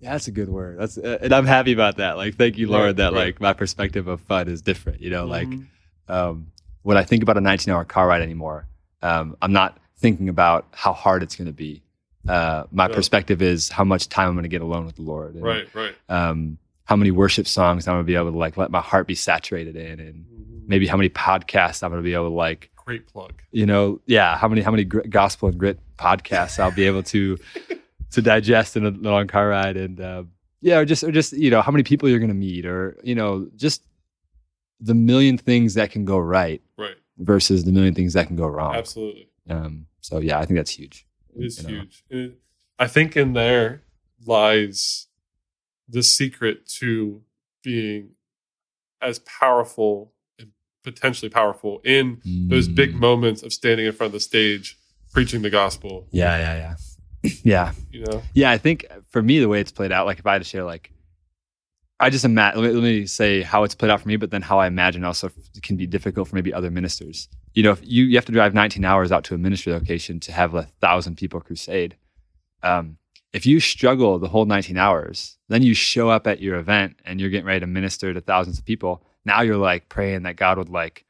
yeah, 0.00 0.12
that's 0.12 0.28
a 0.28 0.30
good 0.30 0.48
word. 0.48 0.78
That's 0.78 0.96
uh, 0.96 1.18
and 1.20 1.32
I'm 1.32 1.46
happy 1.46 1.72
about 1.72 1.96
that. 1.96 2.16
Like, 2.16 2.36
thank 2.36 2.56
you, 2.56 2.68
Lord, 2.68 2.84
Right, 2.84 2.96
that 2.96 3.12
right. 3.12 3.26
like 3.26 3.40
my 3.40 3.52
perspective 3.52 4.06
of 4.08 4.20
fun 4.20 4.46
is 4.48 4.62
different. 4.62 5.00
You 5.00 5.10
know, 5.10 5.26
like 5.26 5.48
Mhm. 5.48 5.66
um, 6.08 6.46
when 6.82 6.96
I 6.96 7.02
think 7.02 7.22
about 7.22 7.36
a 7.36 7.40
19 7.40 7.72
hour 7.74 7.84
car 7.84 8.06
ride 8.06 8.22
anymore, 8.22 8.68
um, 9.02 9.36
I'm 9.42 9.52
not 9.52 9.78
thinking 9.96 10.28
about 10.28 10.66
how 10.72 10.92
hard 10.92 11.22
it's 11.24 11.34
going 11.34 11.46
to 11.48 11.52
be. 11.52 11.82
Uh, 12.26 12.64
my 12.72 12.88
Yeah. 12.88 12.94
perspective 12.94 13.40
is 13.42 13.68
how 13.68 13.84
much 13.84 14.08
time 14.08 14.28
I'm 14.28 14.34
going 14.34 14.42
to 14.42 14.48
get 14.48 14.60
alone 14.62 14.86
with 14.86 14.96
the 14.96 15.02
Lord. 15.02 15.34
And, 15.34 15.42
Right. 15.42 15.68
Right. 15.74 15.94
Um, 16.08 16.58
how 16.84 16.96
many 16.96 17.10
worship 17.10 17.46
songs 17.46 17.86
I'm 17.86 17.94
going 17.94 18.04
to 18.04 18.06
be 18.06 18.14
able 18.16 18.32
to 18.32 18.36
like 18.38 18.56
let 18.56 18.70
my 18.70 18.80
heart 18.80 19.06
be 19.06 19.14
saturated 19.14 19.76
in, 19.76 20.00
and 20.00 20.24
Mhm. 20.24 20.68
maybe 20.68 20.86
how 20.86 20.96
many 20.96 21.08
podcasts 21.10 21.82
I'm 21.82 21.90
going 21.90 22.02
to 22.02 22.04
be 22.04 22.14
able 22.14 22.30
to 22.30 22.34
like, 22.34 22.70
Great 22.86 23.06
plug. 23.06 23.34
you 23.52 23.66
know, 23.66 24.00
yeah, 24.06 24.36
how 24.38 24.48
many 24.48 24.62
how 24.62 24.70
many 24.70 24.84
gr- 24.84 25.02
gospel 25.08 25.48
and 25.50 25.58
grit 25.58 25.78
podcasts 25.98 26.58
I'll 26.58 26.70
be 26.70 26.84
able 26.84 27.02
to 27.04 27.36
to 28.12 28.22
digest 28.22 28.76
in 28.76 28.86
a 28.86 28.90
long 28.90 29.26
car 29.26 29.48
ride, 29.50 29.76
and 29.76 30.00
uh, 30.00 30.22
yeah, 30.62 30.78
or 30.78 30.84
just 30.86 31.04
or 31.04 31.12
just 31.12 31.34
you 31.34 31.50
know 31.50 31.60
how 31.60 31.70
many 31.70 31.82
people 31.84 32.08
you're 32.08 32.18
going 32.18 32.28
to 32.30 32.34
meet, 32.34 32.64
or 32.64 32.96
you 33.04 33.14
know 33.14 33.48
just 33.56 33.82
the 34.80 34.94
million 34.94 35.36
things 35.36 35.74
that 35.74 35.90
can 35.90 36.04
go 36.06 36.18
right 36.18 36.62
Right. 36.78 36.96
versus 37.18 37.64
the 37.64 37.72
million 37.72 37.94
things 37.94 38.14
that 38.14 38.26
can 38.28 38.36
go 38.36 38.46
wrong. 38.46 38.74
Absolutely. 38.76 39.28
Um, 39.50 39.86
so 40.00 40.20
yeah, 40.20 40.38
I 40.38 40.46
think 40.46 40.56
that's 40.56 40.70
huge. 40.70 41.04
It 41.38 41.44
is 41.46 41.62
You 41.62 41.68
know? 41.68 41.74
huge. 41.82 42.04
It- 42.10 42.38
I 42.78 42.86
think 42.86 43.16
in 43.16 43.32
there 43.32 43.82
lies 44.24 45.06
the 45.88 46.02
secret 46.02 46.66
to 46.78 47.22
being 47.62 48.10
as 49.00 49.18
powerful 49.20 50.12
and 50.38 50.50
potentially 50.84 51.28
powerful 51.28 51.80
in 51.84 52.20
those 52.48 52.68
big 52.68 52.92
Mm. 52.94 53.00
moments 53.00 53.42
of 53.42 53.52
standing 53.52 53.86
in 53.86 53.92
front 53.92 54.08
of 54.08 54.12
the 54.14 54.20
stage 54.20 54.76
preaching 55.12 55.42
the 55.42 55.50
gospel. 55.50 56.06
Yeah, 56.12 56.36
yeah, 56.38 56.76
yeah, 57.24 57.30
yeah, 57.42 57.72
You 57.90 58.04
know, 58.04 58.22
yeah. 58.34 58.50
I 58.50 58.58
think 58.58 58.86
for 59.10 59.22
me, 59.22 59.38
the 59.40 59.48
way 59.48 59.60
it's 59.60 59.72
played 59.72 59.90
out, 59.92 60.06
like 60.06 60.18
if 60.18 60.26
I 60.26 60.34
had 60.34 60.42
to 60.42 60.48
share, 60.48 60.64
like 60.64 60.92
I 62.00 62.10
just 62.10 62.24
imagine. 62.24 62.62
Let 62.62 62.68
me, 62.68 62.74
let 62.74 62.82
me 62.82 63.06
say 63.06 63.42
how 63.42 63.64
it's 63.64 63.74
played 63.74 63.90
out 63.90 64.00
for 64.00 64.08
me, 64.08 64.16
but 64.16 64.30
then 64.30 64.42
how 64.42 64.58
I 64.60 64.66
imagine 64.68 65.04
also 65.04 65.30
can 65.62 65.76
be 65.76 65.86
difficult 65.86 66.28
for 66.28 66.36
maybe 66.36 66.54
other 66.54 66.70
ministers. 66.70 67.28
You 67.54 67.62
know, 67.64 67.72
if 67.72 67.80
you 67.82 68.04
you 68.04 68.16
have 68.16 68.24
to 68.26 68.32
drive 68.32 68.54
19 68.54 68.84
hours 68.84 69.10
out 69.10 69.24
to 69.24 69.34
a 69.34 69.38
ministry 69.38 69.72
location 69.72 70.20
to 70.20 70.32
have 70.32 70.54
a 70.54 70.62
thousand 70.80 71.16
people 71.16 71.40
crusade. 71.40 71.96
Um, 72.62 72.98
if 73.32 73.44
you 73.46 73.60
struggle 73.60 74.18
the 74.18 74.28
whole 74.28 74.46
19 74.46 74.76
hours, 74.76 75.36
then 75.48 75.62
you 75.62 75.74
show 75.74 76.08
up 76.08 76.26
at 76.26 76.40
your 76.40 76.56
event 76.56 76.96
and 77.04 77.20
you're 77.20 77.30
getting 77.30 77.46
ready 77.46 77.60
to 77.60 77.66
minister 77.66 78.14
to 78.14 78.20
thousands 78.20 78.58
of 78.58 78.64
people. 78.64 79.02
Now 79.24 79.42
you're 79.42 79.56
like 79.56 79.88
praying 79.88 80.22
that 80.22 80.36
God 80.36 80.56
would 80.58 80.70
like, 80.70 81.04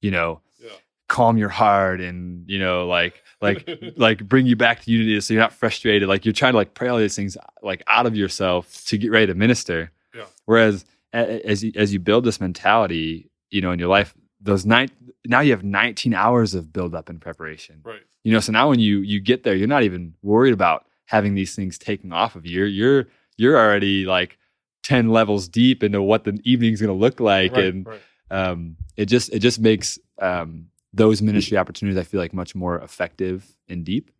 you 0.00 0.10
know, 0.10 0.40
Yeah. 0.62 0.70
calm 1.08 1.36
your 1.36 1.50
heart 1.50 2.00
and 2.00 2.48
you 2.48 2.58
know, 2.58 2.86
like 2.86 3.22
like 3.42 3.68
like 3.96 4.26
bring 4.26 4.46
you 4.46 4.56
back 4.56 4.82
to 4.82 4.90
unity 4.90 5.20
so 5.20 5.34
you're 5.34 5.42
not 5.42 5.52
frustrated. 5.52 6.08
Like 6.08 6.24
you're 6.24 6.32
trying 6.32 6.52
to 6.52 6.56
like 6.58 6.74
pray 6.74 6.88
all 6.88 6.98
these 6.98 7.16
things 7.16 7.36
like 7.62 7.82
out 7.88 8.06
of 8.06 8.16
yourself 8.16 8.84
to 8.86 8.96
get 8.96 9.10
ready 9.10 9.26
to 9.26 9.34
minister. 9.34 9.90
Yeah. 10.18 10.26
Whereas 10.44 10.84
as 11.12 11.64
you, 11.64 11.72
as 11.74 11.92
you 11.92 11.98
build 11.98 12.24
this 12.24 12.40
mentality, 12.40 13.30
you 13.50 13.60
know, 13.60 13.72
in 13.72 13.78
your 13.78 13.88
life, 13.88 14.14
those 14.40 14.66
nine 14.66 14.90
now 15.26 15.40
you 15.40 15.50
have 15.52 15.64
19 15.64 16.14
hours 16.14 16.54
of 16.54 16.72
build 16.72 16.94
up 16.94 17.08
and 17.08 17.20
preparation. 17.20 17.80
right. 17.84 18.00
You 18.24 18.32
know, 18.32 18.40
so 18.40 18.52
now 18.52 18.68
when 18.68 18.78
you 18.78 18.98
you 18.98 19.20
get 19.20 19.44
there, 19.44 19.54
you're 19.54 19.68
not 19.68 19.84
even 19.84 20.14
worried 20.22 20.52
about 20.52 20.86
having 21.06 21.34
these 21.34 21.54
things 21.54 21.78
taken 21.78 22.12
off 22.12 22.36
of 22.36 22.46
you. 22.46 22.64
You're 22.64 22.66
you're 22.66 23.06
you're 23.36 23.56
already 23.56 24.04
like 24.04 24.38
10 24.82 25.10
levels 25.10 25.48
deep 25.48 25.82
into 25.82 26.02
what 26.02 26.24
the 26.24 26.38
evening's 26.44 26.80
going 26.80 26.88
to 26.88 26.98
look 26.98 27.20
like 27.20 27.52
right, 27.52 27.64
and 27.64 27.86
right. 27.86 28.00
um, 28.30 28.76
it 28.96 29.06
just 29.06 29.32
it 29.32 29.38
just 29.38 29.60
makes 29.60 29.98
um, 30.20 30.66
those 30.92 31.22
ministry 31.22 31.56
opportunities 31.56 31.98
I 31.98 32.04
feel 32.04 32.20
like 32.20 32.34
much 32.34 32.54
more 32.54 32.78
effective 32.78 33.46
and 33.68 33.84
deep. 33.84 34.10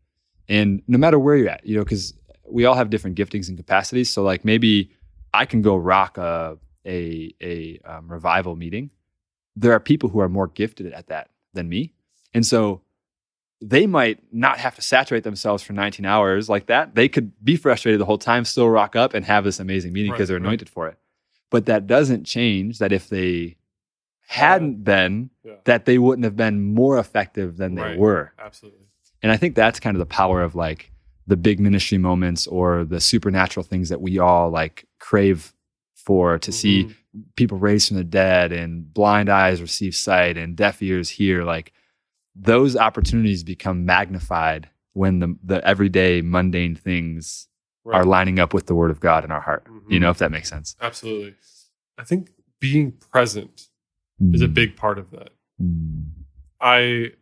And 0.49 0.83
no 0.87 0.97
matter 0.97 1.19
where 1.19 1.37
you're 1.37 1.51
at, 1.51 1.67
you 1.67 1.77
know, 1.77 1.85
because 1.85 2.15
we 2.51 2.65
all 2.65 2.75
have 2.75 2.91
different 2.91 3.19
giftings 3.19 3.49
and 3.49 3.57
capacities. 3.57 4.11
So 4.11 4.23
like 4.23 4.45
maybe 4.45 4.91
I 5.33 5.45
can 5.47 5.63
go 5.63 5.77
rock 5.77 6.19
a 6.19 6.59
a, 6.87 7.35
a 7.43 7.79
um, 7.85 8.09
revival 8.11 8.57
meeting. 8.57 8.91
There 9.57 9.73
are 9.73 9.81
people 9.81 10.09
who 10.09 10.21
are 10.21 10.29
more 10.29 10.47
gifted 10.47 10.93
at 10.93 11.09
that 11.09 11.31
than 11.53 11.69
me, 11.69 11.93
and 12.33 12.47
so 12.47 12.83
they 13.61 13.87
might 13.87 14.21
not 14.33 14.59
have 14.59 14.77
to 14.77 14.83
saturate 14.83 15.25
themselves 15.25 15.65
for 15.65 15.73
19 15.73 16.07
hours 16.07 16.49
like 16.49 16.67
that. 16.67 16.95
They 16.95 17.09
could 17.09 17.33
be 17.45 17.57
frustrated 17.57 18.01
the 18.01 18.05
whole 18.05 18.17
time, 18.19 18.45
still 18.45 18.71
rock 18.71 18.95
up 18.95 19.15
and 19.15 19.25
have 19.25 19.43
this 19.43 19.59
amazing 19.59 19.93
meeting 19.93 20.13
because 20.13 20.29
Right, 20.31 20.35
they're 20.35 20.37
right. 20.41 20.47
anointed 20.47 20.69
for 20.69 20.87
it. 20.87 20.97
But 21.51 21.67
that 21.67 21.89
doesn't 21.89 22.23
change 22.25 22.79
that 22.79 22.93
if 22.93 23.09
they 23.09 23.57
hadn't 24.29 24.85
been, 24.85 25.31
Yeah. 25.43 25.55
that 25.65 25.87
they 25.87 25.99
wouldn't 25.99 26.25
have 26.25 26.37
been 26.37 26.73
more 26.75 26.99
effective 26.99 27.57
than 27.57 27.75
they 27.75 27.83
Right. 27.83 27.99
were. 27.99 28.33
Absolutely. 28.39 28.87
And 29.23 29.33
I 29.33 29.37
think 29.37 29.57
that's 29.57 29.81
kind 29.81 29.97
of 29.97 29.99
the 29.99 30.07
power 30.07 30.41
of 30.43 30.55
like 30.55 30.93
the 31.29 31.37
big 31.37 31.61
ministry 31.61 31.99
moments 31.99 32.47
or 32.49 32.85
the 32.85 33.01
supernatural 33.01 33.63
things 33.65 33.89
that 33.91 34.01
we 34.01 34.19
all 34.19 34.51
like 34.51 34.87
crave 34.99 35.53
for 35.95 36.39
to 36.39 36.51
see 36.51 36.85
Mhm. 36.85 36.95
people 37.37 37.59
raised 37.59 37.89
from 37.89 37.99
the 37.99 38.05
dead 38.05 38.51
and 38.53 38.93
blind 38.95 39.29
eyes 39.29 39.61
receive 39.61 39.95
sight 39.95 40.37
and 40.37 40.57
deaf 40.57 40.83
ears 40.83 41.09
hear 41.11 41.45
like 41.45 41.73
those 42.35 42.77
opportunities 42.77 43.45
become 43.45 43.85
magnified 43.85 44.69
when 44.95 45.19
the 45.21 45.37
the 45.45 45.65
everyday 45.67 46.23
mundane 46.23 46.75
things 46.75 47.47
Right. 47.85 47.99
are 48.01 48.05
lining 48.05 48.39
up 48.39 48.53
with 48.53 48.67
the 48.67 48.75
word 48.75 48.91
of 48.91 49.01
God 49.01 49.25
in 49.25 49.31
our 49.31 49.41
heart. 49.41 49.67
You 49.89 49.99
Mhm. 49.99 50.01
know, 50.03 50.11
if 50.11 50.19
that 50.19 50.31
makes 50.31 50.49
sense. 50.51 50.77
Absolutely. 50.81 51.35
I 51.97 52.05
think 52.05 52.31
being 52.61 52.93
present 52.93 53.69
is 54.35 54.43
a 54.43 54.49
big 54.49 54.77
part 54.77 54.99
of 54.99 55.11
that. 55.13 55.31
Mm. 55.63 56.09
I 56.61 57.13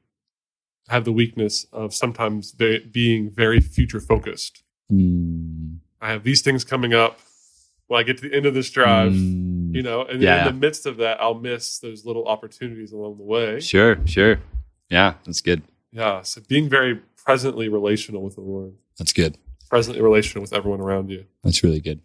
have 0.88 1.04
the 1.04 1.12
weakness 1.12 1.66
of 1.72 1.94
sometimes 1.94 2.52
be- 2.52 2.78
being 2.90 3.30
very 3.30 3.60
future 3.60 4.00
focused. 4.00 4.62
Mm. 4.92 5.78
I 6.00 6.10
have 6.10 6.22
these 6.24 6.42
things 6.42 6.64
coming 6.64 6.94
up. 6.94 7.18
When 7.88 8.00
I 8.00 8.02
get 8.02 8.18
to 8.18 8.28
the 8.28 8.34
end 8.34 8.46
of 8.46 8.54
this 8.54 8.68
drive, 8.70 9.12
Mm. 9.12 9.74
you 9.74 9.82
know, 9.82 10.02
and 10.04 10.20
Yeah. 10.20 10.46
in 10.48 10.54
the 10.54 10.60
midst 10.60 10.86
of 10.86 10.96
that, 10.98 11.20
I'll 11.20 11.38
miss 11.38 11.78
those 11.78 12.04
little 12.04 12.26
opportunities 12.26 12.92
along 12.92 13.18
the 13.18 13.24
way. 13.24 13.60
Sure, 13.60 13.98
sure. 14.06 14.40
Yeah, 14.90 15.14
that's 15.24 15.40
good. 15.40 15.62
Yeah. 15.92 16.22
So 16.22 16.40
being 16.48 16.68
very 16.68 17.00
presently 17.16 17.68
relational 17.68 18.22
with 18.22 18.34
the 18.34 18.40
Lord, 18.40 18.74
That's 18.98 19.12
good. 19.12 19.38
presently 19.70 20.00
relational 20.02 20.42
with 20.42 20.52
everyone 20.52 20.80
around 20.80 21.10
you. 21.10 21.24
That's 21.44 21.62
really 21.62 21.80
good. 21.80 22.00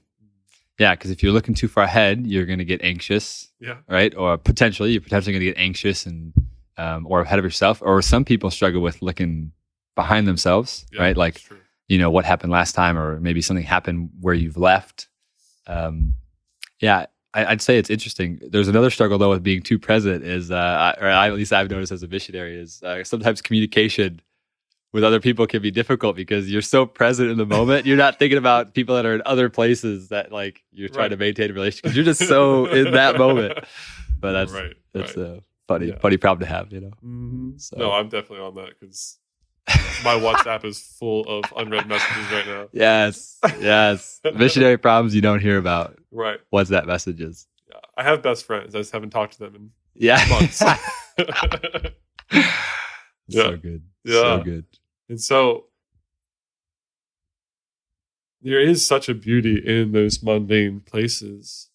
Yeah, 0.80 0.96
because 0.96 1.12
if 1.12 1.22
you're 1.22 1.34
looking 1.34 1.54
too 1.54 1.68
far 1.68 1.84
ahead, 1.84 2.26
you're 2.26 2.46
going 2.48 2.58
to 2.60 2.66
get 2.66 2.82
anxious, 2.84 3.52
Yeah. 3.60 3.78
right? 3.88 4.16
Or 4.16 4.38
potentially, 4.38 4.92
you're 4.94 5.02
potentially 5.02 5.34
going 5.34 5.42
to 5.42 5.46
get 5.46 5.58
anxious 5.58 6.06
and 6.08 6.34
um, 6.78 7.06
or 7.10 7.22
ahead 7.22 7.40
of 7.40 7.46
yourself. 7.46 7.82
Or 7.82 8.02
some 8.02 8.26
people 8.26 8.50
struggle 8.52 8.82
with 8.82 9.02
looking 9.02 9.52
behind 9.96 10.28
themselves, 10.28 10.86
yeah 10.92 11.02
right? 11.02 11.18
Like 11.18 11.44
you 11.88 11.98
know 11.98 12.10
what 12.10 12.26
happened 12.26 12.52
last 12.52 12.74
time, 12.74 12.98
or 12.98 13.20
maybe 13.20 13.42
something 13.42 13.66
happened 13.66 14.10
where 14.22 14.34
you've 14.34 14.58
left. 14.58 15.08
Um, 15.68 16.16
yeah, 16.80 17.08
I, 17.34 17.46
I'd 17.46 17.62
say 17.62 17.78
it's 17.78 17.90
interesting. 17.90 18.40
There's 18.50 18.68
another 18.68 18.90
struggle 18.90 19.18
though 19.18 19.30
with 19.30 19.44
being 19.44 19.62
too 19.62 19.80
present. 19.80 20.24
Is 20.24 20.52
uh, 20.52 20.56
I- 20.56 21.04
or 21.04 21.08
I, 21.08 21.28
at 21.28 21.34
least 21.34 21.54
I've 21.54 21.70
noticed 21.70 21.92
as 21.92 22.04
a 22.04 22.08
missionary 22.08 22.60
is 22.60 22.82
uh, 22.84 23.04
sometimes 23.04 23.42
communication 23.42 24.22
with 24.94 25.04
other 25.04 25.22
people 25.22 25.48
can 25.48 25.62
be 25.62 25.72
difficult 25.72 26.16
because 26.16 26.52
you're 26.52 26.62
so 26.62 26.86
present 26.86 27.30
in 27.30 27.38
the 27.38 27.46
moment. 27.46 27.86
You're 27.86 27.98
not 27.98 28.20
thinking 28.20 28.38
about 28.38 28.74
people 28.74 28.96
that 28.96 29.06
are 29.06 29.16
in 29.16 29.22
other 29.26 29.50
places 29.50 30.10
that 30.10 30.32
like 30.32 30.64
you're 30.72 30.90
trying 30.90 31.12
to 31.12 31.18
maintain 31.18 31.50
a 31.50 31.54
relationship 31.54 31.96
you're 31.96 32.04
just 32.04 32.28
so 32.28 32.66
in 32.66 32.92
that 32.92 33.18
moment. 33.18 33.60
But 34.20 34.34
that's 34.34 34.52
right. 34.52 34.74
that's 34.94 35.16
right. 35.16 35.26
a 35.26 35.42
funny 35.72 35.88
Yeah. 35.88 36.00
funny 36.00 36.18
problem 36.18 36.48
to 36.48 36.54
have, 36.54 36.72
you 36.74 36.82
know. 36.82 36.92
Mhm. 37.04 37.60
So- 37.62 37.78
No, 37.78 37.92
I'm 37.92 38.10
definitely 38.10 38.40
on 38.46 38.56
that 38.56 38.72
because 38.80 39.18
my 40.04 40.16
WhatsApp 40.16 40.66
is 40.66 40.80
full 41.00 41.24
of 41.28 41.44
unread 41.56 41.88
messages 41.88 42.32
right 42.32 42.46
now. 42.48 42.68
Yes, 42.74 43.40
yes. 43.60 44.20
Missionary 44.36 44.78
problems 44.88 45.14
you 45.16 45.22
don't 45.22 45.40
hear 45.40 45.58
about. 45.58 45.98
Right. 46.12 46.40
What's 46.50 46.70
that 46.72 46.86
messages? 46.88 47.48
Yeah. 47.70 47.80
I 47.98 48.04
have 48.04 48.22
best 48.22 48.46
friends. 48.46 48.76
I 48.76 48.80
just 48.80 48.92
haven't 48.92 49.12
talked 49.12 49.34
to 49.34 49.40
them 49.40 49.56
in 49.56 49.72
Yeah. 49.96 50.24
months. 50.30 50.62
Yeah. 53.28 53.44
So 53.44 53.58
good. 53.58 53.84
Yeah. 54.04 54.14
So 54.14 54.44
good. 54.44 54.66
and 55.10 55.22
so 55.22 55.66
there 58.42 58.60
is 58.60 58.86
such 58.86 59.08
a 59.08 59.14
beauty 59.14 59.62
in 59.66 59.92
those 59.94 60.22
mundane 60.24 60.82
places. 60.82 61.70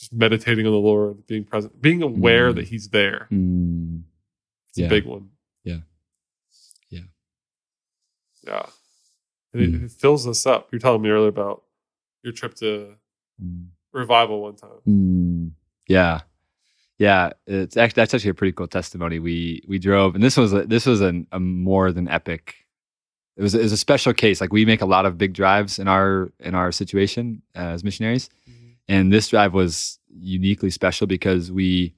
Just 0.00 0.12
meditating 0.14 0.66
on 0.66 0.72
the 0.72 0.78
Lord, 0.78 1.26
being 1.26 1.44
present, 1.44 1.80
being 1.80 2.02
aware 2.02 2.50
Mm. 2.52 2.56
that 2.56 2.68
He's 2.68 2.88
there. 2.88 3.28
Mm, 3.30 4.02
It's 4.70 4.78
Yeah. 4.78 4.86
a 4.86 4.88
big 4.88 5.04
one. 5.04 5.28
Yeah. 5.62 5.80
Yeah. 6.88 7.00
Yeah. 8.46 8.66
And 9.52 9.62
it, 9.62 9.70
Mm. 9.72 9.84
it 9.84 9.90
fills 9.92 10.26
us 10.26 10.46
up. 10.46 10.68
You're 10.72 10.78
telling 10.78 11.02
me 11.02 11.10
earlier 11.10 11.28
about 11.28 11.64
your 12.22 12.32
trip 12.32 12.54
to 12.56 12.94
mm, 13.42 13.66
revival 13.92 14.40
one 14.42 14.56
time. 14.56 14.80
mm. 14.88 15.50
Yeah. 15.88 16.20
Yeah, 16.98 17.30
it's 17.46 17.76
actually 17.78 18.00
that's 18.00 18.12
actually 18.14 18.30
a 18.30 18.34
pretty 18.34 18.52
cool 18.52 18.68
testimony. 18.68 19.18
We 19.18 19.62
we 19.66 19.78
drove, 19.78 20.14
and 20.14 20.22
this 20.22 20.36
was 20.36 20.52
a, 20.52 20.66
this 20.66 20.84
was 20.84 21.00
an, 21.00 21.26
a 21.32 21.40
more 21.40 21.92
than 21.92 22.06
epic. 22.08 22.56
It 23.38 23.42
was 23.42 23.54
it 23.54 23.62
was 23.62 23.72
a 23.72 23.76
special 23.78 24.12
case. 24.12 24.38
Like 24.40 24.52
we 24.52 24.66
make 24.66 24.82
a 24.82 24.86
lot 24.86 25.06
of 25.06 25.16
big 25.16 25.32
drives 25.32 25.78
in 25.78 25.88
our 25.88 26.30
in 26.40 26.54
our 26.54 26.70
situation 26.72 27.40
as 27.54 27.82
missionaries, 27.82 28.28
and 28.90 29.12
this 29.12 29.28
drive 29.28 29.54
was 29.54 29.98
uniquely 30.08 30.70
special 30.70 31.06
because 31.06 31.50
we 31.50 31.94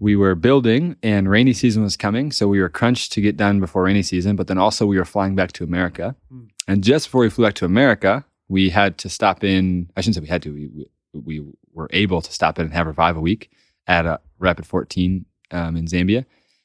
we 0.00 0.16
were 0.16 0.34
building 0.34 0.96
and 1.02 1.30
rainy 1.30 1.52
season 1.52 1.82
was 1.82 1.96
coming. 1.96 2.32
So 2.32 2.48
we 2.48 2.60
were 2.60 2.68
crunched 2.68 3.12
to 3.12 3.20
get 3.20 3.36
done 3.36 3.60
before 3.60 3.82
rainy 3.82 4.02
season 4.02 4.36
but 4.36 4.46
then 4.46 4.58
also 4.58 4.86
we 4.86 4.98
were 4.98 5.04
flying 5.04 5.34
back 5.34 5.52
to 5.52 5.64
america. 5.64 6.16
Hmm. 6.30 6.44
and 6.68 6.82
just 6.82 7.06
before 7.06 7.22
we 7.22 7.30
flew 7.30 7.44
back 7.44 7.54
to 7.54 7.64
america 7.64 8.24
we 8.48 8.70
had 8.70 8.98
to 8.98 9.08
stop 9.08 9.44
in 9.44 9.90
i 9.96 10.00
shouldn't 10.00 10.16
say 10.16 10.20
we 10.20 10.28
had 10.28 10.42
to 10.42 10.52
we, 10.52 10.70
we, 11.12 11.40
we 11.40 11.52
were 11.72 11.88
able 11.92 12.22
to 12.22 12.32
stop 12.32 12.58
in 12.58 12.66
and 12.66 12.74
have 12.74 12.86
revival 12.86 13.22
week 13.22 13.50
at 13.86 14.06
a 14.06 14.20
rapid 14.38 14.66
14 14.66 15.24
um, 15.50 15.76
in 15.76 15.86
zambia. 15.86 16.24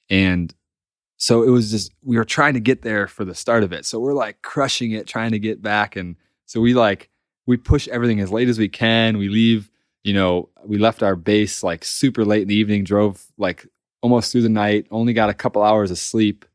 And 0.10 0.54
so 1.18 1.44
it 1.44 1.50
was 1.50 1.72
just 1.72 1.94
we 2.04 2.18
were 2.18 2.26
trying 2.26 2.54
to 2.54 2.60
get 2.60 2.82
there 2.82 3.08
for 3.08 3.26
the 3.26 3.36
start 3.36 3.64
of 3.64 3.74
it. 3.74 3.86
So 3.86 4.00
we're 4.00 4.14
like 4.14 4.42
crushing 4.42 4.92
it 4.92 5.08
trying 5.08 5.32
to 5.32 5.40
get 5.40 5.62
back. 5.62 5.96
And 5.96 6.16
so 6.46 6.62
we 6.62 6.74
like 6.74 7.09
we 7.50 7.58
push 7.58 7.88
everything 7.88 8.20
as 8.20 8.32
late 8.32 8.48
as 8.50 8.60
we 8.60 8.70
can. 8.70 9.18
We 9.18 9.28
leave, 9.30 9.70
you 10.04 10.14
know, 10.14 10.50
we 10.66 10.78
left 10.78 11.02
our 11.02 11.16
base 11.16 11.64
like 11.64 11.84
super 11.84 12.24
late 12.24 12.44
in 12.44 12.48
the 12.48 12.56
evening, 12.56 12.84
drove 12.84 13.26
like 13.38 13.66
almost 14.02 14.32
through 14.32 14.44
the 14.44 14.50
night, 14.66 14.86
only 14.92 15.14
got 15.14 15.30
a 15.30 15.34
couple 15.34 15.64
hours 15.64 15.90
of 15.92 15.98
sleep 15.98 16.46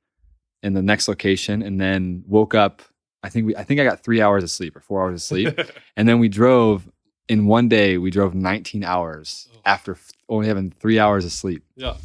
in 0.63 0.73
the 0.75 0.83
next 0.83 1.09
location, 1.09 1.63
and 1.63 1.81
then 1.81 2.23
woke 2.27 2.55
up. 2.55 2.83
I 3.25 3.29
think 3.29 3.47
we 3.47 3.57
I 3.57 3.65
think 3.65 3.81
I 3.81 3.85
got 3.85 4.01
three 4.05 4.21
hours 4.21 4.43
of 4.45 4.51
sleep 4.51 4.77
or 4.77 4.81
four 4.81 5.03
hours 5.03 5.15
of 5.15 5.23
sleep. 5.23 5.59
and 5.97 6.09
then 6.09 6.19
we 6.21 6.29
drove 6.29 6.89
in 7.29 7.47
one 7.47 7.69
day, 7.69 7.97
we 7.99 8.11
drove 8.11 8.35
19 8.35 8.85
hours 8.85 9.49
Oh. 9.53 9.61
after 9.65 9.97
only 10.29 10.47
having 10.47 10.71
three 10.71 10.99
hours 10.99 11.25
of 11.25 11.33
sleep. 11.33 11.63
yeah. 11.77 11.97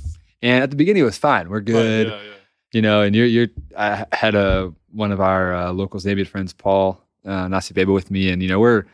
And 0.42 0.64
at 0.64 0.70
the 0.72 0.78
beginning 0.78 1.02
it 1.04 1.06
was 1.06 1.18
fine. 1.18 1.50
We're 1.50 1.58
Right, 1.58 1.66
good 1.66 2.08
Yeah, 2.08 2.22
yeah. 2.24 2.32
you 2.72 2.82
know, 2.82 3.02
and 3.02 3.14
you're 3.16 3.26
you're 3.36 3.48
I 3.78 4.06
had 4.14 4.34
a 4.36 4.74
one 4.92 5.12
of 5.12 5.20
our 5.20 5.54
uh, 5.54 5.72
local 5.74 6.00
Zambian 6.00 6.26
friends, 6.28 6.54
Paul 6.54 7.04
uh, 7.30 7.48
Nasi 7.48 7.74
Beba, 7.74 7.94
with 7.94 8.10
me, 8.12 8.30
and 8.32 8.42
you 8.42 8.50
know 8.50 8.60
we're 8.60 8.86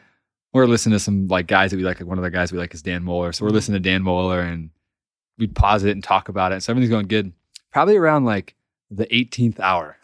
we're 0.53 0.65
listening 0.67 0.93
to 0.95 0.99
some 0.99 1.27
like 1.27 1.47
guys 1.47 1.71
that 1.71 1.77
we 1.77 1.83
like. 1.83 1.99
Like 1.99 2.07
one 2.09 2.17
of 2.17 2.23
the 2.23 2.29
guys 2.31 2.51
we 2.51 2.57
like 2.59 2.73
is 2.73 2.81
Dan 2.81 3.03
Mohler, 3.03 3.33
so 3.33 3.45
we're 3.45 3.51
Mhm. 3.51 3.53
listening 3.53 3.81
to 3.81 3.89
Dan 3.89 4.03
Mohler, 4.03 4.41
and 4.51 4.69
we 5.37 5.47
pause 5.47 5.83
it 5.83 5.91
and 5.91 6.03
talk 6.03 6.29
about 6.29 6.51
it. 6.51 6.61
So 6.63 6.71
everything's 6.71 6.91
going 6.91 7.07
good. 7.07 7.31
Probably 7.71 7.97
around 7.97 8.25
like 8.25 8.55
the 8.91 9.05
18th 9.13 9.59
hour, 9.59 9.97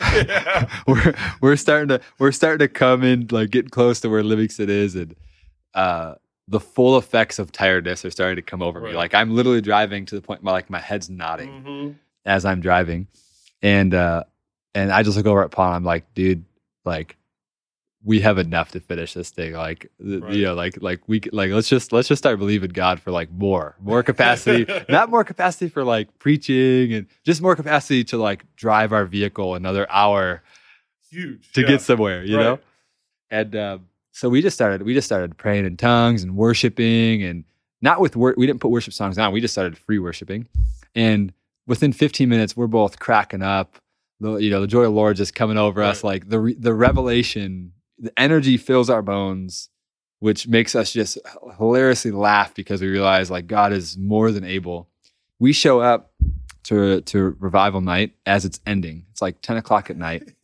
Yeah. 0.00 0.68
we're 0.86 1.14
we're 1.40 1.56
starting 1.56 1.88
to 1.88 2.00
we're 2.18 2.32
starting 2.32 2.58
to 2.60 2.68
come 2.68 3.02
in 3.02 3.26
like 3.30 3.50
getting 3.50 3.70
close 3.70 4.00
to 4.00 4.08
where 4.08 4.22
Livingstone 4.22 4.68
is, 4.70 4.94
and 4.94 5.14
uh, 5.74 6.14
the 6.48 6.60
full 6.60 6.98
effects 6.98 7.38
of 7.38 7.50
tiredness 7.52 8.04
are 8.04 8.10
starting 8.10 8.36
to 8.36 8.42
come 8.42 8.62
over 8.62 8.80
me. 8.80 8.92
Like 8.92 9.14
I'm 9.14 9.34
literally 9.34 9.60
driving 9.60 10.04
to 10.06 10.14
the 10.14 10.20
point 10.22 10.42
where 10.42 10.52
like 10.52 10.68
my 10.70 10.78
head's 10.80 11.08
nodding 11.10 11.62
Mhm. 11.64 11.94
as 12.26 12.44
I'm 12.44 12.60
driving, 12.60 13.06
and 13.62 13.94
uh, 13.94 14.24
and 14.74 14.92
I 14.92 15.02
just 15.02 15.16
look 15.16 15.26
over 15.26 15.42
at 15.42 15.50
Paul. 15.50 15.68
And 15.68 15.76
I'm 15.76 15.84
like, 15.84 16.12
dude, 16.14 16.44
like 16.84 17.16
we 18.06 18.20
have 18.20 18.36
enough 18.38 18.70
to 18.72 18.80
finish 18.80 19.14
this 19.14 19.30
thing. 19.30 19.54
Like 19.54 19.90
Right. 19.98 20.32
you 20.34 20.44
know, 20.44 20.54
like 20.54 20.80
like 20.82 21.00
we 21.06 21.20
like 21.32 21.50
let's 21.50 21.68
just 21.68 21.92
let's 21.92 22.06
just 22.08 22.20
start 22.20 22.38
believing 22.38 22.70
God 22.70 23.00
for 23.00 23.10
like 23.10 23.30
more 23.32 23.76
more 23.80 24.02
capacity, 24.10 24.66
not 24.88 25.10
more 25.10 25.24
capacity 25.24 25.68
for 25.68 25.84
like 25.84 26.18
preaching 26.18 26.92
and 26.92 27.06
just 27.24 27.40
more 27.40 27.56
capacity 27.56 28.04
to 28.04 28.18
like 28.18 28.44
drive 28.56 28.92
our 28.92 29.06
vehicle 29.06 29.54
another 29.54 29.90
hour 29.90 30.42
Huge. 31.10 31.52
to 31.52 31.62
yeah. 31.62 31.66
get 31.68 31.80
somewhere, 31.80 32.24
you 32.24 32.36
Right. 32.36 32.42
know. 32.42 32.58
And 33.30 33.56
um, 33.56 33.86
so 34.12 34.28
we 34.28 34.42
just 34.42 34.54
started 34.54 34.82
we 34.82 34.94
just 34.94 35.06
started 35.06 35.36
praying 35.36 35.64
in 35.66 35.76
tongues 35.76 36.22
and 36.22 36.36
worshiping 36.36 37.22
and 37.22 37.44
not 37.82 38.00
with 38.00 38.16
wor- 38.16 38.34
we 38.36 38.46
didn't 38.46 38.60
put 38.60 38.70
worship 38.70 38.94
songs 38.94 39.18
on. 39.18 39.32
We 39.32 39.40
just 39.40 39.52
started 39.54 39.76
free 39.76 39.98
worshiping, 39.98 40.46
and 40.94 41.32
within 41.66 41.92
15 41.92 42.28
minutes 42.28 42.56
we're 42.56 42.66
both 42.66 42.98
cracking 42.98 43.42
up. 43.42 43.76
The 44.20 44.36
you 44.36 44.50
know 44.50 44.60
the 44.60 44.66
joy 44.66 44.80
of 44.80 44.84
the 44.84 44.90
Lord 44.90 45.16
just 45.16 45.34
coming 45.34 45.58
over 45.58 45.82
us 45.82 46.02
like 46.04 46.28
the 46.28 46.38
re- 46.40 46.54
the 46.54 46.72
revelation, 46.72 47.72
the 47.98 48.12
energy 48.18 48.56
fills 48.56 48.90
our 48.90 49.02
bones, 49.02 49.68
which 50.20 50.46
makes 50.48 50.74
us 50.74 50.92
just 50.92 51.18
hilariously 51.58 52.10
laugh 52.10 52.54
because 52.54 52.80
we 52.80 52.88
realize 52.88 53.30
like 53.30 53.46
God 53.46 53.72
is 53.72 53.96
more 53.96 54.30
than 54.32 54.44
able. 54.44 54.88
We 55.38 55.52
show 55.52 55.80
up 55.80 56.12
to 56.64 57.00
to 57.02 57.36
revival 57.38 57.80
night 57.80 58.14
as 58.26 58.44
it's 58.44 58.60
ending. 58.66 59.06
It's 59.12 59.20
like 59.22 59.40
10 59.42 59.56
o'clock 59.58 59.90
at 59.90 59.96
night. 59.96 60.32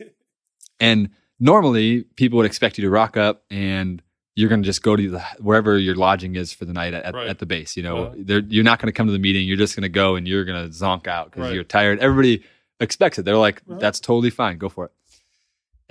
And 0.82 1.10
normally 1.38 2.04
people 2.16 2.38
would 2.38 2.46
expect 2.46 2.78
you 2.78 2.82
to 2.84 2.90
rock 2.90 3.18
up 3.18 3.44
and 3.50 4.00
you're 4.34 4.48
going 4.48 4.62
to 4.62 4.66
just 4.66 4.82
go 4.82 4.96
to 4.96 5.10
the, 5.10 5.20
wherever 5.38 5.76
your 5.76 5.94
lodging 5.94 6.36
is 6.36 6.54
for 6.54 6.64
the 6.64 6.72
night 6.72 6.94
at, 6.94 7.04
at- 7.04 7.14
Right. 7.14 7.28
at 7.28 7.38
the 7.38 7.44
base. 7.44 7.76
You 7.76 7.82
know, 7.82 8.04
Uh-huh. 8.04 8.40
You're 8.48 8.64
not 8.64 8.78
going 8.80 8.86
to 8.86 8.92
come 8.96 9.06
to 9.06 9.12
the 9.12 9.18
meeting. 9.18 9.46
You're 9.46 9.58
just 9.58 9.76
going 9.76 9.82
to 9.82 9.90
go 9.90 10.16
and 10.16 10.26
you're 10.26 10.46
going 10.46 10.64
to 10.64 10.70
zonk 10.74 11.06
out 11.06 11.30
because 11.30 11.48
Right. 11.48 11.54
you're 11.54 11.64
tired. 11.64 11.98
Everybody 11.98 12.42
expects 12.80 13.18
it. 13.18 13.26
They're 13.26 13.36
like, 13.36 13.60
Uh-huh. 13.68 13.78
that's 13.78 14.00
totally 14.00 14.30
fine. 14.30 14.56
Go 14.56 14.70
for 14.70 14.86
it. 14.86 14.92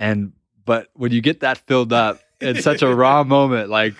And, 0.00 0.32
but 0.70 0.88
when 0.94 1.10
you 1.12 1.20
get 1.20 1.40
that 1.40 1.58
filled 1.68 1.92
up 1.92 2.20
in 2.40 2.62
such 2.62 2.82
a 2.82 2.94
raw 3.02 3.24
moment, 3.24 3.70
like 3.70 3.94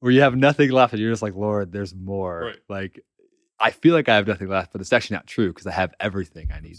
where 0.00 0.12
you 0.12 0.20
have 0.26 0.36
nothing 0.36 0.70
left 0.70 0.92
and 0.92 1.00
you're 1.00 1.12
just 1.12 1.22
like, 1.22 1.34
Lord, 1.34 1.72
there's 1.72 1.94
more. 1.94 2.38
Right. 2.46 2.56
Like, 2.68 3.00
I 3.60 3.70
feel 3.70 3.94
like 3.94 4.08
I 4.08 4.14
have 4.16 4.26
nothing 4.26 4.48
left, 4.48 4.72
but 4.72 4.80
it's 4.80 4.92
actually 4.92 5.16
not 5.18 5.26
true 5.26 5.48
because 5.52 5.66
I 5.66 5.72
have 5.82 5.92
everything 6.00 6.46
I 6.54 6.60
need 6.60 6.76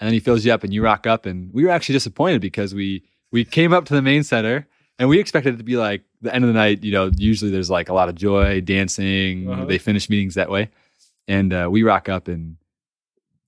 and 0.00 0.08
then 0.08 0.12
he 0.12 0.20
fills 0.20 0.44
you 0.44 0.52
up 0.52 0.64
and 0.64 0.72
you 0.74 0.82
rock 0.82 1.06
up 1.06 1.24
and 1.26 1.52
we 1.52 1.64
were 1.64 1.70
actually 1.70 1.94
disappointed 1.94 2.40
because 2.40 2.74
we 2.74 3.04
we 3.30 3.44
came 3.44 3.72
up 3.72 3.84
to 3.86 3.94
the 3.94 4.02
main 4.02 4.22
center 4.24 4.66
and 4.98 5.08
we 5.08 5.20
expected 5.20 5.54
it 5.54 5.58
to 5.58 5.64
be 5.64 5.76
like 5.76 6.02
the 6.20 6.34
end 6.34 6.44
of 6.44 6.48
the 6.48 6.58
night 6.64 6.82
you 6.82 6.90
know 6.92 7.10
usually 7.16 7.50
there's 7.52 7.70
like 7.70 7.88
a 7.88 7.94
lot 7.94 8.08
of 8.08 8.14
joy 8.16 8.60
dancing 8.60 9.48
Uh-huh. 9.48 9.64
they 9.66 9.78
finish 9.78 10.10
meetings 10.10 10.34
that 10.34 10.50
way 10.50 10.64
and 11.28 11.52
uh, 11.52 11.68
we 11.70 11.82
rock 11.84 12.08
up, 12.08 12.26
and 12.28 12.56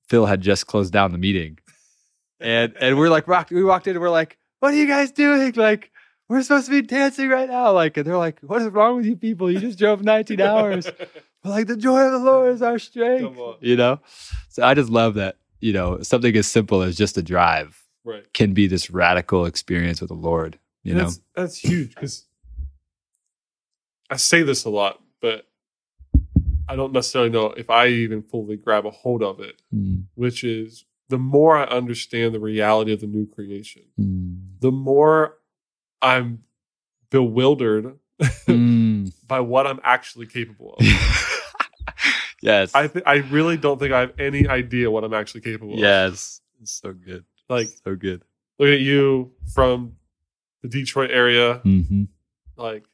Phil 0.08 0.24
had 0.26 0.40
just 0.40 0.66
closed 0.66 0.92
down 0.92 1.10
the 1.12 1.18
meeting, 1.18 1.58
and 2.40 2.74
and 2.80 2.96
we're 2.98 3.10
like 3.10 3.26
rock. 3.28 3.50
We 3.50 3.64
walked 3.64 3.86
in, 3.88 3.96
and 3.96 4.00
we're 4.00 4.08
like, 4.22 4.38
"What 4.66 4.74
are 4.74 4.76
you 4.76 4.86
guys 4.86 5.10
doing?" 5.12 5.52
Like. 5.54 5.90
We're 6.28 6.42
supposed 6.42 6.66
to 6.66 6.72
be 6.72 6.82
dancing 6.82 7.28
right 7.28 7.48
now. 7.48 7.70
Like, 7.70 7.96
and 7.96 8.04
they're 8.04 8.16
like, 8.16 8.40
what 8.40 8.60
is 8.60 8.66
wrong 8.70 8.96
with 8.96 9.06
you 9.06 9.14
people? 9.14 9.48
You 9.48 9.60
just 9.60 9.78
drove 9.78 10.02
19 10.02 10.40
hours. 10.50 10.90
We're 11.44 11.50
like, 11.52 11.68
the 11.68 11.76
joy 11.76 12.00
of 12.00 12.10
the 12.10 12.18
Lord 12.18 12.52
is 12.52 12.62
our 12.62 12.80
strength. 12.80 13.38
You 13.60 13.76
know? 13.76 14.00
So 14.48 14.64
I 14.64 14.74
just 14.74 14.90
love 14.90 15.14
that, 15.14 15.36
you 15.60 15.72
know, 15.72 16.02
something 16.02 16.34
as 16.36 16.48
simple 16.48 16.82
as 16.82 16.96
just 16.96 17.16
a 17.16 17.22
drive 17.22 17.80
right. 18.04 18.24
can 18.34 18.54
be 18.54 18.66
this 18.66 18.90
radical 18.90 19.44
experience 19.46 20.00
with 20.00 20.08
the 20.08 20.16
Lord. 20.16 20.58
You 20.82 20.94
And 20.94 20.98
know? 20.98 21.04
that's, 21.04 21.20
that's 21.36 21.56
huge 21.58 21.94
because 21.94 22.26
I 24.10 24.16
say 24.16 24.42
this 24.42 24.64
a 24.64 24.70
lot, 24.70 25.00
but 25.20 25.46
I 26.68 26.74
don't 26.74 26.92
necessarily 26.92 27.30
know 27.30 27.46
if 27.52 27.70
I 27.70 27.86
even 27.86 28.22
fully 28.22 28.56
grab 28.56 28.84
a 28.84 28.90
hold 28.90 29.22
of 29.22 29.38
it, 29.38 29.62
Mm, 29.72 30.06
which 30.16 30.42
is 30.42 30.84
the 31.08 31.18
more 31.18 31.56
I 31.56 31.64
understand 31.66 32.34
the 32.34 32.40
reality 32.40 32.92
of 32.92 33.00
the 33.00 33.06
new 33.06 33.26
creation, 33.26 33.82
mm, 33.96 34.42
the 34.60 34.72
more 34.72 35.36
I'm 36.02 36.44
bewildered 37.10 37.98
mm. 38.20 39.12
by 39.28 39.40
what 39.40 39.66
I'm 39.66 39.80
actually 39.82 40.26
capable 40.26 40.74
of. 40.74 40.86
yes. 42.42 42.74
I 42.74 42.88
th- 42.88 43.04
I 43.06 43.16
really 43.16 43.56
don't 43.56 43.78
think 43.78 43.92
I 43.92 44.00
have 44.00 44.12
any 44.18 44.46
idea 44.48 44.90
what 44.90 45.04
I'm 45.04 45.14
actually 45.14 45.42
capable 45.42 45.74
of. 45.74 45.78
yes. 45.80 46.40
It's 46.60 46.72
so 46.72 46.92
good. 46.92 47.24
Like 47.48 47.68
so 47.84 47.94
good. 47.94 48.22
looking 48.58 48.74
at 48.74 48.80
you 48.80 49.32
from 49.54 49.96
the 50.62 50.68
Detroit 50.68 51.10
area, 51.10 51.54
hmm 51.56 52.04
like 52.56 52.84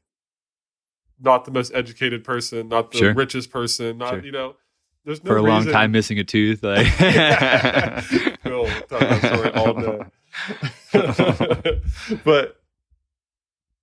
not 1.20 1.44
the 1.44 1.53
most 1.53 1.72
educated 1.72 2.25
person, 2.25 2.68
not 2.68 2.90
the 2.90 2.98
Sure. 2.98 3.14
richest 3.14 3.51
person, 3.51 3.98
not 3.98 4.11
Sure. 4.14 4.25
you 4.25 4.33
know. 4.33 4.57
There's 5.05 5.22
no 5.22 5.29
For 5.31 5.37
a 5.37 5.42
long 5.42 5.64
time 5.66 5.92
missing 5.92 6.18
a 6.18 6.25
tooth. 6.25 6.62
Like 6.62 6.87
Phil, 8.42 8.66
talk 8.88 9.25
story 9.25 9.51
all 9.53 9.75
day. 9.75 10.01
but 12.25 12.61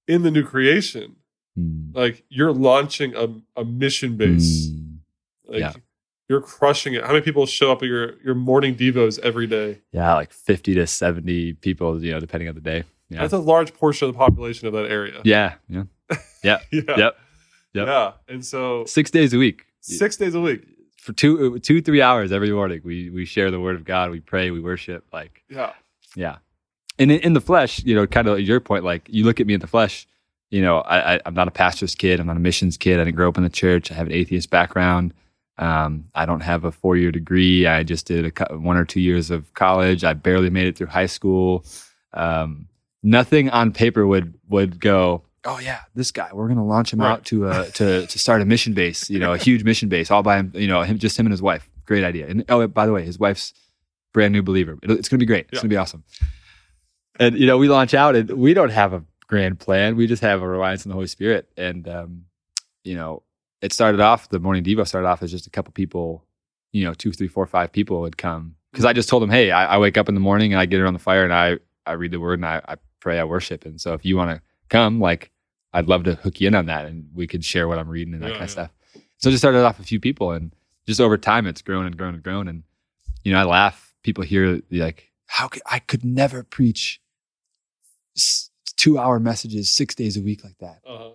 in 0.08 0.24
the 0.24 0.32
new 0.32 0.44
creation, 0.44 1.16
Mm, 1.58 1.94
like 1.96 2.24
you're 2.30 2.54
launching 2.54 3.16
a, 3.16 3.28
a 3.60 3.66
mission 3.66 4.16
base. 4.18 4.68
mm. 4.70 4.98
Like 5.48 5.60
Yeah. 5.62 5.74
you're 6.30 6.42
crushing 6.42 6.94
it. 6.94 7.02
How 7.04 7.10
many 7.12 7.22
people 7.22 7.46
show 7.48 7.72
up 7.72 7.82
at 7.82 7.88
your 7.90 8.22
your 8.24 8.36
morning 8.36 8.76
devos 8.76 9.18
every 9.20 9.48
day? 9.48 9.80
Yeah, 9.92 10.14
like 10.14 10.32
50 10.32 10.76
to 10.76 10.86
70 10.88 11.54
people, 11.54 12.02
you 12.04 12.12
know, 12.12 12.20
depending 12.20 12.48
on 12.48 12.56
the 12.56 12.62
day. 12.62 12.84
Yeah. 13.10 13.22
That's 13.22 13.34
a 13.34 13.40
large 13.40 13.74
portion 13.74 14.08
of 14.08 14.14
the 14.14 14.18
population 14.18 14.68
of 14.68 14.74
that 14.74 14.86
area. 14.90 15.22
yeah. 15.26 15.56
Yeah. 15.68 15.84
yeah. 16.44 16.60
Yep. 16.72 16.96
Yep. 16.98 17.18
Yeah. 17.74 18.12
And 18.30 18.46
so 18.46 18.86
Six 18.86 19.10
days 19.12 19.34
a 19.34 19.38
week. 19.40 19.66
six 19.82 20.16
days 20.18 20.36
a 20.36 20.40
week. 20.42 20.62
For 20.98 21.14
two, 21.14 21.58
two, 21.60 21.82
three 21.82 22.02
hours 22.02 22.32
every 22.32 22.52
morning, 22.52 22.82
we 22.86 23.10
we 23.10 23.26
share 23.26 23.50
the 23.52 23.60
word 23.60 23.76
of 23.76 23.84
God. 23.86 24.12
We 24.12 24.20
pray, 24.20 24.52
we 24.52 24.60
worship. 24.62 25.04
Like, 25.12 25.44
Yeah. 25.50 25.74
yeah. 26.16 26.38
And 27.00 27.12
in, 27.12 27.20
in 27.22 27.34
the 27.34 27.42
flesh, 27.42 27.84
you 27.84 27.96
know, 27.96 28.06
kind 28.06 28.28
of 28.28 28.40
your 28.42 28.60
point, 28.60 28.84
like 28.84 29.08
you 29.08 29.24
look 29.24 29.40
at 29.40 29.48
me 29.48 29.54
in 29.54 29.60
the 29.62 29.68
flesh, 29.68 30.06
you 30.52 30.62
know, 30.62 30.80
I, 30.80 31.16
I, 31.16 31.20
I'm 31.26 31.34
not 31.34 31.48
a 31.48 31.52
pastor's 31.52 31.96
kid. 31.96 32.20
I'm 32.20 32.28
not 32.28 32.36
a 32.38 32.40
missions 32.42 32.76
kid. 32.78 33.00
I 33.00 33.04
didn't 33.06 33.16
grow 33.16 33.30
up 33.30 33.38
in 33.38 33.44
the 33.44 33.50
church. 33.50 33.92
I 33.92 33.96
have 33.96 34.08
an 34.08 34.14
atheist 34.14 34.50
background. 34.50 35.14
Um, 35.58 36.06
I 36.16 36.26
don't 36.26 36.40
have 36.42 36.64
a 36.64 36.72
four 36.72 36.98
year 36.98 37.12
degree. 37.12 37.66
I 37.68 37.84
just 37.84 38.06
did 38.06 38.34
a, 38.40 38.58
one 38.58 38.78
or 38.78 38.86
two 38.86 39.00
years 39.02 39.30
of 39.32 39.54
college. 39.54 40.04
I 40.04 40.14
barely 40.14 40.50
made 40.50 40.68
it 40.68 40.78
through 40.78 40.88
high 40.88 41.06
school. 41.06 41.66
Um, 42.14 42.68
nothing 43.04 43.50
on 43.50 43.72
paper 43.72 44.06
would 44.08 44.34
would 44.50 44.80
go. 44.80 45.24
Oh 45.46 45.60
yeah, 45.60 45.80
this 45.96 46.12
guy. 46.12 46.30
We're 46.34 46.48
gonna 46.48 46.66
launch 46.66 46.92
him 46.94 47.00
Right. 47.02 47.12
out 47.12 47.26
to 47.26 47.50
a 47.50 47.66
to 47.72 48.08
to 48.08 48.20
start 48.20 48.42
a 48.42 48.46
mission 48.46 48.74
base. 48.74 49.10
You 49.10 49.20
know, 49.20 49.34
a 49.34 49.38
huge 49.38 49.64
mission 49.64 49.88
base 49.90 50.10
all 50.12 50.24
by 50.24 50.38
him. 50.38 50.52
You 50.56 50.68
know, 50.68 50.82
him 50.82 50.98
just 50.98 51.18
him 51.20 51.26
and 51.26 51.32
his 51.32 51.42
wife. 51.42 51.70
Great 51.86 52.04
idea. 52.04 52.28
And 52.28 52.44
oh, 52.50 52.66
by 52.68 52.86
the 52.86 52.92
way, 52.94 53.04
his 53.04 53.20
wife's 53.20 53.54
brand 54.14 54.34
new 54.34 54.42
believer. 54.42 54.78
It- 54.82 54.92
It's 54.92 55.08
gonna 55.10 55.20
be 55.20 55.26
great. 55.26 55.46
It's 55.50 55.56
Yeah. 55.56 55.60
gonna 55.62 55.70
be 55.70 55.78
awesome. 55.78 56.04
And 57.20 57.38
you 57.38 57.46
know, 57.46 57.58
we 57.58 57.68
launch 57.68 57.94
out, 57.94 58.16
and 58.16 58.30
we 58.32 58.54
don't 58.54 58.70
have 58.72 58.94
a 58.94 59.04
grand 59.28 59.60
plan. 59.60 59.96
We 59.96 60.08
just 60.08 60.22
have 60.24 60.42
a 60.42 60.48
reliance 60.48 60.86
on 60.86 60.90
the 60.90 60.96
Holy 60.96 61.08
Spirit. 61.08 61.50
And 61.58 61.88
um, 61.88 62.26
you 62.84 62.96
know, 62.96 63.24
it 63.62 63.74
started 63.74 64.00
off. 64.02 64.30
The 64.30 64.40
morning 64.40 64.64
devo 64.64 64.88
started 64.88 65.08
off 65.08 65.22
as 65.22 65.32
just 65.32 65.46
a 65.48 65.50
couple 65.50 65.72
people. 65.74 66.26
You 66.72 66.86
know, 66.86 66.94
two, 66.94 67.12
three, 67.12 67.28
four, 67.28 67.46
five 67.48 67.72
people 67.72 68.02
would 68.02 68.18
come 68.18 68.56
because 68.72 68.86
I 68.86 68.94
just 68.94 69.10
told 69.10 69.24
them, 69.24 69.32
hey, 69.32 69.50
I, 69.52 69.76
I 69.76 69.78
wake 69.80 69.98
up 69.98 70.08
in 70.08 70.14
the 70.14 70.22
morning 70.22 70.54
and 70.54 70.60
I 70.60 70.66
get 70.68 70.80
around 70.80 70.94
the 70.94 71.00
fire 71.00 71.24
and 71.24 71.34
I 71.34 71.58
I 71.88 71.94
read 71.94 72.12
the 72.12 72.20
word 72.20 72.38
and 72.38 72.46
I, 72.46 72.62
I 72.68 72.76
pray, 73.00 73.18
I 73.20 73.24
worship. 73.24 73.66
And 73.66 73.82
so 73.82 73.94
if 73.94 74.06
you 74.06 74.16
want 74.16 74.30
to 74.38 74.42
come, 74.70 75.00
like, 75.00 75.32
I'd 75.74 75.88
love 75.88 76.04
to 76.04 76.14
hook 76.14 76.40
you 76.40 76.48
in 76.48 76.54
on 76.56 76.68
that, 76.68 76.86
and 76.86 77.10
we 77.16 77.26
could 77.28 77.44
share 77.44 77.68
what 77.68 77.80
I'm 77.80 77.90
reading 77.90 78.14
and 78.14 78.22
that 78.24 78.28
Yeah, 78.28 78.34
kind 78.34 78.44
of 78.44 78.50
yeah. 78.50 78.66
stuff. 78.66 78.72
So 79.18 79.30
it 79.30 79.32
just 79.32 79.42
started 79.42 79.64
off 79.66 79.80
a 79.80 79.84
few 79.84 80.00
people, 80.00 80.32
and 80.32 80.54
just 80.88 81.02
over 81.02 81.18
time, 81.18 81.48
it's 81.48 81.62
grown 81.64 81.86
and 81.88 81.98
grown 81.98 82.14
and 82.14 82.24
grown. 82.24 82.48
And 82.48 82.64
you 83.24 83.34
know, 83.34 83.40
I 83.40 83.44
laugh. 83.44 83.94
People 84.04 84.24
hear 84.24 84.62
like, 84.72 85.12
"How 85.26 85.48
could 85.48 85.62
I 85.66 85.80
could 85.80 86.06
never 86.06 86.44
preach 86.44 87.02
two 88.78 88.98
hour 88.98 89.20
messages 89.20 89.70
six 89.70 89.96
days 89.96 90.18
a 90.18 90.22
week 90.22 90.44
like 90.44 90.58
that?" 90.60 90.80
Uh-huh. 90.88 91.12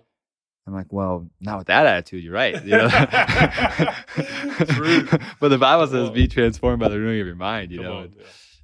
I'm 0.67 0.73
like, 0.73 0.91
"Well, 0.91 1.29
not 1.39 1.59
with 1.59 1.67
that 1.67 1.85
attitude. 1.85 2.23
You're 2.23 2.33
right." 2.33 2.63
You 2.63 2.71
know? 2.71 2.87
But 5.39 5.49
the 5.49 5.57
Bible 5.59 5.87
says, 5.87 6.09
"Be 6.09 6.27
transformed 6.27 6.79
by 6.79 6.89
the 6.89 6.97
renewing 6.97 7.21
of 7.21 7.27
your 7.27 7.35
mind." 7.35 7.71
You 7.71 7.77
Come 7.79 7.85
know, 7.85 7.97
on. 7.97 8.13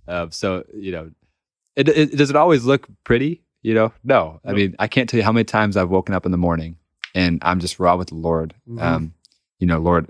Yeah. 0.08 0.22
um, 0.22 0.32
so 0.32 0.64
you 0.74 0.92
know, 0.92 1.12
it, 1.76 1.88
it 1.90 2.18
does 2.18 2.30
it 2.30 2.36
always 2.36 2.66
look 2.66 2.88
pretty? 3.04 3.44
You 3.62 3.76
know, 3.76 3.94
no. 4.04 4.40
I 4.44 4.54
mean, 4.54 4.76
I 4.80 4.88
can't 4.88 5.08
tell 5.08 5.20
you 5.20 5.24
how 5.24 5.32
many 5.32 5.44
times 5.44 5.78
I've 5.78 5.90
woken 5.90 6.16
up 6.16 6.26
in 6.26 6.32
the 6.32 6.38
morning 6.38 6.78
and 7.14 7.40
I'm 7.44 7.60
just 7.60 7.80
raw 7.80 7.96
with 7.96 8.08
the 8.08 8.16
Lord. 8.16 8.56
Mhm. 8.68 8.82
Um, 8.82 9.14
you 9.60 9.68
know, 9.68 9.80
Lord, 9.80 10.10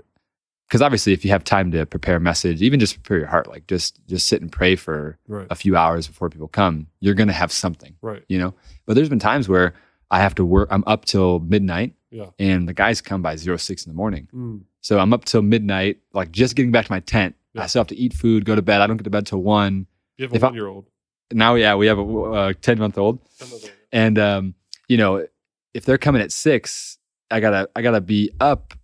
because 0.72 0.80
obviously, 0.80 1.12
if 1.12 1.22
you 1.22 1.30
have 1.32 1.44
time 1.44 1.70
to 1.72 1.84
prepare 1.84 2.16
a 2.16 2.20
message, 2.20 2.62
even 2.62 2.80
just 2.80 2.94
prepare 2.94 3.18
your 3.18 3.26
heart, 3.26 3.46
like 3.46 3.66
just 3.66 4.00
just 4.06 4.26
sit 4.26 4.40
and 4.40 4.50
pray 4.50 4.74
for 4.74 5.18
Right. 5.28 5.46
a 5.50 5.54
few 5.54 5.76
hours 5.76 6.06
before 6.06 6.30
people 6.30 6.48
come, 6.48 6.86
you're 7.00 7.12
gonna 7.12 7.34
have 7.34 7.52
something. 7.52 7.94
Right. 8.00 8.22
You 8.28 8.38
know, 8.38 8.54
but 8.86 8.94
there's 8.94 9.10
been 9.10 9.18
times 9.18 9.50
where 9.50 9.74
I 10.10 10.20
have 10.20 10.34
to 10.36 10.44
work. 10.46 10.68
I'm 10.70 10.82
up 10.86 11.04
till 11.04 11.40
midnight, 11.40 11.92
Yeah. 12.10 12.30
and 12.38 12.66
the 12.66 12.72
guys 12.72 13.02
come 13.02 13.20
by 13.20 13.36
zero 13.36 13.58
six 13.58 13.84
in 13.84 13.90
the 13.92 13.96
morning. 13.96 14.28
Mm. 14.34 14.62
So 14.80 14.98
I'm 14.98 15.12
up 15.12 15.26
till 15.26 15.42
midnight, 15.42 15.98
like 16.14 16.32
just 16.32 16.56
getting 16.56 16.72
back 16.72 16.86
to 16.86 16.92
my 16.92 17.00
tent. 17.00 17.34
Yeah. 17.52 17.64
I 17.64 17.66
still 17.66 17.80
have 17.80 17.88
to 17.88 17.96
eat 17.96 18.14
food, 18.14 18.46
go 18.46 18.54
to 18.56 18.62
bed. 18.62 18.80
I 18.80 18.86
don't 18.86 18.96
get 18.96 19.04
to 19.04 19.10
bed 19.10 19.26
till 19.26 19.42
one. 19.42 19.86
You 20.16 20.24
have 20.24 20.32
a 20.32 20.36
If 20.36 20.42
I- 20.42 20.46
one 20.46 20.54
year 20.54 20.68
old. 20.68 20.86
Now, 21.32 21.54
yeah, 21.56 21.74
we 21.74 21.86
have 21.86 21.98
a 21.98 22.02
uh, 22.02 22.52
ten 22.62 22.78
month 22.78 22.96
old, 22.96 23.18
and 23.92 24.18
um, 24.18 24.54
you 24.88 24.96
know, 24.96 25.26
if 25.74 25.84
they're 25.84 25.98
coming 25.98 26.22
at 26.22 26.32
six, 26.32 26.96
I 27.30 27.40
gotta 27.40 27.68
I 27.76 27.82
gotta 27.82 28.00
be 28.00 28.30
up 28.40 28.74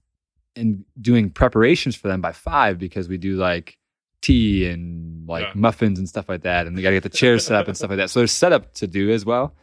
and 0.58 0.84
doing 1.00 1.30
preparations 1.30 1.94
for 1.96 2.08
them 2.08 2.20
by 2.20 2.32
five 2.32 2.78
because 2.78 3.08
we 3.08 3.16
do 3.18 3.36
like 3.36 3.78
tea 4.20 4.68
and 4.68 5.26
like 5.28 5.44
Yeah. 5.44 5.52
muffins 5.54 5.98
and 5.98 6.08
stuff 6.08 6.28
like 6.28 6.42
that, 6.42 6.66
and 6.66 6.74
we 6.76 6.82
gotta 6.82 6.96
get 6.96 7.04
the 7.04 7.08
chairs 7.08 7.46
set 7.46 7.56
up 7.56 7.68
and 7.68 7.76
stuff 7.76 7.90
like 7.90 7.98
that. 7.98 8.10
So 8.10 8.20
there's 8.20 8.32
setup 8.32 8.74
to 8.74 8.86
do 8.86 9.10
as 9.10 9.24
well. 9.24 9.54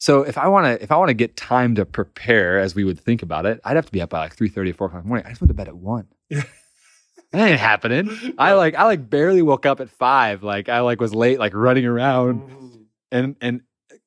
So 0.00 0.22
if 0.22 0.38
I 0.38 0.46
want 0.46 0.64
to, 0.66 0.80
if 0.82 0.92
I 0.92 0.96
want 0.96 1.08
to 1.08 1.14
get 1.14 1.36
time 1.36 1.74
to 1.74 1.84
prepare, 1.84 2.60
as 2.60 2.74
we 2.74 2.84
would 2.84 3.00
think 3.00 3.22
about 3.22 3.46
it, 3.46 3.60
I'd 3.64 3.74
have 3.74 3.86
to 3.86 3.92
be 3.92 4.00
up 4.00 4.10
by 4.10 4.20
like 4.20 4.36
three 4.36 4.48
thirty 4.48 4.70
or 4.70 4.74
four 4.74 4.86
o'clock 4.86 5.00
in 5.02 5.06
the 5.06 5.08
morning. 5.08 5.26
I 5.26 5.30
just 5.30 5.40
went 5.40 5.48
to 5.48 5.54
bed 5.54 5.68
at 5.68 5.76
one. 5.76 6.06
That 7.30 7.46
ain't 7.50 7.60
happening. 7.60 8.08
I 8.38 8.54
like, 8.54 8.74
I 8.74 8.84
like 8.84 9.10
barely 9.10 9.42
woke 9.42 9.66
up 9.66 9.80
at 9.80 9.90
five. 9.90 10.42
Like 10.42 10.68
I 10.68 10.80
like 10.80 11.00
was 11.00 11.14
late, 11.14 11.38
like 11.38 11.52
running 11.54 11.84
around, 11.84 12.40
Mhm. 12.40 12.84
and 13.12 13.36
and 13.40 13.60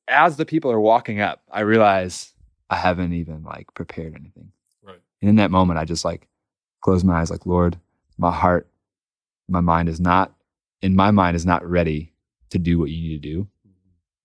as 0.08 0.36
the 0.36 0.44
people 0.44 0.72
are 0.72 0.80
walking 0.80 1.20
up, 1.20 1.40
I 1.50 1.60
realize 1.60 2.32
I 2.68 2.76
haven't 2.76 3.12
even 3.12 3.42
like 3.44 3.72
prepared 3.74 4.14
anything. 4.14 4.50
And 5.22 5.30
in 5.30 5.36
that 5.36 5.50
moment, 5.50 5.78
I 5.78 5.84
just 5.86 6.04
like 6.04 6.28
close 6.82 7.02
my 7.04 7.20
eyes, 7.20 7.30
like 7.30 7.46
Lord, 7.46 7.78
my 8.18 8.32
heart, 8.32 8.68
my 9.48 9.60
mind 9.60 9.88
is 9.88 10.00
not, 10.00 10.34
in 10.82 10.94
my 10.96 11.10
mind 11.10 11.36
is 11.36 11.46
not 11.46 11.64
ready 11.66 12.12
to 12.50 12.58
do 12.58 12.78
what 12.78 12.90
you 12.90 13.00
need 13.08 13.22
to 13.22 13.28
do, 13.28 13.48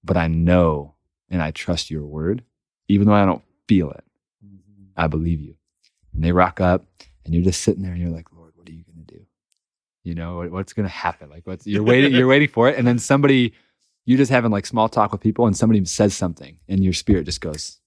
but 0.03 0.17
I 0.17 0.27
know 0.27 0.95
and 1.29 1.41
I 1.41 1.51
trust 1.51 1.91
your 1.91 2.05
word, 2.05 2.43
even 2.87 3.07
though 3.07 3.13
I 3.13 3.25
don't 3.25 3.43
feel 3.67 3.91
it. 3.91 4.03
Mm-hmm. 4.45 4.83
I 4.97 5.07
believe 5.07 5.39
you. 5.39 5.55
And 6.13 6.23
they 6.23 6.31
rock 6.31 6.59
up, 6.59 6.85
and 7.25 7.33
you're 7.33 7.43
just 7.43 7.61
sitting 7.61 7.83
there, 7.83 7.91
and 7.91 8.01
you're 8.01 8.09
like, 8.09 8.31
Lord, 8.33 8.53
what 8.55 8.67
are 8.67 8.71
you 8.71 8.83
going 8.83 9.05
to 9.05 9.13
do? 9.15 9.21
You 10.03 10.15
know, 10.15 10.37
what- 10.37 10.51
what's 10.51 10.73
going 10.73 10.87
to 10.87 10.93
happen? 10.93 11.29
Like, 11.29 11.45
what's 11.45 11.67
you're 11.67 11.83
waiting, 11.83 12.13
you're 12.13 12.27
waiting 12.27 12.47
for 12.47 12.69
it, 12.69 12.77
and 12.77 12.87
then 12.87 12.97
somebody, 12.97 13.53
you're 14.05 14.17
just 14.17 14.31
having 14.31 14.49
like 14.51 14.65
small 14.65 14.89
talk 14.89 15.11
with 15.11 15.21
people, 15.21 15.45
and 15.45 15.55
somebody 15.55 15.83
says 15.85 16.15
something, 16.15 16.57
and 16.67 16.83
your 16.83 16.93
spirit 16.93 17.25
just 17.25 17.41
goes, 17.41 17.79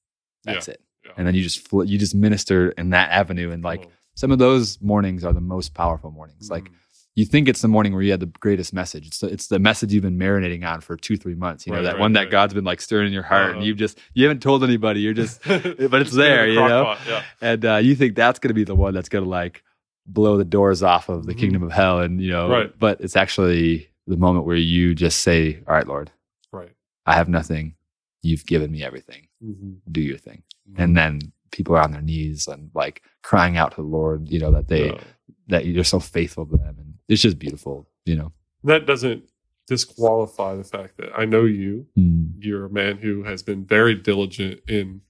"That's 0.45 0.69
it," 0.69 0.83
Yeah. 1.05 1.13
and 1.17 1.27
then 1.27 1.35
you 1.35 1.43
just 1.43 1.67
fl- 1.67 1.85
you 1.85 1.99
just 1.99 2.15
minister 2.15 2.71
in 2.73 2.91
that 2.91 3.11
avenue, 3.11 3.51
and 3.51 3.63
like 3.65 3.89
some 4.15 4.31
of 4.31 4.39
those 4.39 4.81
mornings 4.83 5.25
are 5.25 5.33
the 5.33 5.41
most 5.41 5.73
powerful 5.75 6.11
mornings. 6.11 6.51
Like 6.51 6.65
Mhm. 6.65 6.73
you 7.17 7.25
think 7.25 7.49
it's 7.49 7.63
the 7.63 7.69
morning 7.69 7.93
where 7.95 8.03
you 8.03 8.11
had 8.11 8.21
the 8.21 8.27
greatest 8.27 8.75
message. 8.75 9.07
It's 9.07 9.19
the, 9.21 9.29
it's 9.29 9.47
the 9.49 9.59
message 9.59 9.93
you've 9.93 10.03
been 10.03 10.19
marinating 10.19 10.65
on 10.67 10.81
for 10.83 10.97
two, 10.97 11.17
three 11.17 11.35
months. 11.35 11.67
You 11.67 11.73
know, 11.73 11.79
Right, 11.79 11.85
that 11.85 11.93
right, 11.95 12.01
one 12.01 12.13
that 12.15 12.21
right. 12.23 12.31
God's 12.31 12.53
been 12.55 12.65
like 12.65 12.81
stirring 12.83 13.07
in 13.09 13.13
your 13.13 13.23
heart 13.23 13.47
and 13.51 13.57
Uh-huh. 13.57 13.65
you've 13.67 13.79
just, 13.79 13.99
you 14.15 14.25
haven't 14.27 14.43
told 14.43 14.63
anybody. 14.63 15.01
You're 15.01 15.15
just, 15.15 15.43
but 15.45 16.01
it's 16.03 16.13
there, 16.13 16.47
you 16.47 16.57
know? 16.61 16.85
pot, 16.85 16.99
Yeah. 17.09 17.23
and 17.41 17.65
uh, 17.65 17.77
you 17.77 17.95
think 17.95 18.15
that's 18.15 18.39
going 18.39 18.49
to 18.51 18.55
be 18.55 18.65
the 18.65 18.75
one 18.77 18.93
that's 18.95 19.09
going 19.09 19.25
to 19.25 19.31
like 19.31 19.63
blow 20.07 20.37
the 20.37 20.45
doors 20.45 20.83
off 20.83 21.09
of 21.09 21.25
the 21.27 21.35
Mhm. 21.35 21.39
kingdom 21.39 21.63
of 21.63 21.73
hell. 21.73 22.01
And, 22.01 22.21
you 22.21 22.31
know, 22.31 22.49
Right. 22.51 22.79
but 22.79 23.01
it's 23.01 23.17
actually 23.17 23.89
the 24.07 24.17
moment 24.17 24.45
where 24.45 24.57
you 24.57 24.95
just 24.95 25.23
say, 25.23 25.63
all 25.67 25.75
right, 25.75 25.87
Lord, 25.87 26.11
Right. 26.53 26.73
I 27.07 27.15
have 27.15 27.29
nothing. 27.29 27.75
You've 28.23 28.45
given 28.45 28.71
me 28.71 28.83
everything. 28.85 29.29
Mhm. 29.45 29.77
Do 29.91 30.01
your 30.01 30.19
thing. 30.19 30.43
And 30.77 30.97
then 30.97 31.33
people 31.51 31.75
are 31.77 31.83
on 31.83 31.93
their 31.93 32.03
knees 32.03 32.47
and 32.47 32.71
like 32.75 33.03
crying 33.23 33.57
out 33.57 33.71
to 33.73 33.77
the 33.83 33.89
Lord, 33.89 34.29
you 34.29 34.39
know, 34.39 34.53
that 34.53 34.69
they 34.69 34.99
that 35.49 35.67
you're 35.67 35.83
so 35.85 35.99
faithful 35.99 36.47
to 36.47 36.57
them. 36.57 36.77
And 36.79 36.95
it's 37.09 37.23
just 37.23 37.39
beautiful, 37.39 37.89
you 38.05 38.15
know. 38.17 38.33
that 38.65 38.87
doesn't 38.87 39.25
disqualify 39.67 40.55
the 40.57 40.65
fact 40.65 40.97
that 40.99 41.11
I 41.17 41.25
know 41.25 41.45
you. 41.45 41.87
Mm, 41.97 42.33
You're 42.39 42.67
a 42.67 42.71
man 42.71 42.99
who 42.99 43.23
has 43.25 43.43
been 43.43 43.65
very 43.65 43.95
diligent 43.95 44.61
in 44.69 45.01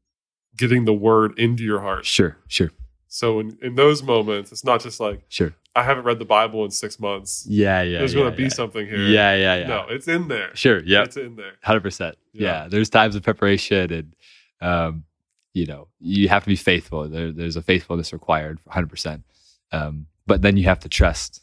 getting 0.57 0.85
the 0.85 0.93
word 0.93 1.39
into 1.39 1.63
your 1.63 1.81
heart. 1.81 2.05
sure, 2.05 2.37
sure, 2.49 2.71
So 3.09 3.41
in, 3.41 3.59
in 3.63 3.75
those 3.75 4.03
moments, 4.03 4.53
it's 4.53 4.65
not 4.65 4.81
just 4.83 5.01
like 5.01 5.23
sure. 5.29 5.55
I 5.75 5.83
haven't 5.85 6.05
read 6.05 6.19
the 6.19 6.25
Bible 6.25 6.65
in 6.65 6.71
six 6.71 6.99
months. 7.01 7.47
Yeah, 7.49 7.83
yeah. 7.83 7.99
There's 7.99 8.13
yeah, 8.13 8.21
going 8.21 8.31
to 8.33 8.37
be 8.37 8.51
something 8.51 8.87
here. 8.87 8.99
Yeah, 8.99 9.35
yeah, 9.37 9.57
yeah. 9.57 9.67
No, 9.67 9.87
it's 9.89 10.09
in 10.09 10.29
there. 10.29 10.55
Sure, 10.55 10.83
yeah. 10.85 11.03
It's 11.05 11.17
in 11.17 11.37
there. 11.37 11.55
Hundred 11.63 11.83
percent. 11.83 12.17
Yeah. 12.33 12.63
Yeah. 12.65 12.69
There's 12.69 12.91
times 12.91 13.17
of 13.17 13.23
preparation 13.23 13.93
and 13.93 14.17
um, 14.61 15.05
you 15.55 15.67
know, 15.67 15.89
you 16.01 16.29
have 16.29 16.45
to 16.45 16.49
be 16.49 16.57
faithful. 16.57 17.09
There, 17.09 17.33
there's 17.33 17.57
a 17.57 17.63
faithfulness 17.63 18.13
required 18.13 18.59
hundred 18.69 18.91
percent. 18.91 19.25
Um, 19.73 20.07
but 20.27 20.43
then 20.43 20.57
you 20.57 20.65
have 20.65 20.81
to 20.81 20.89
trust 20.89 21.43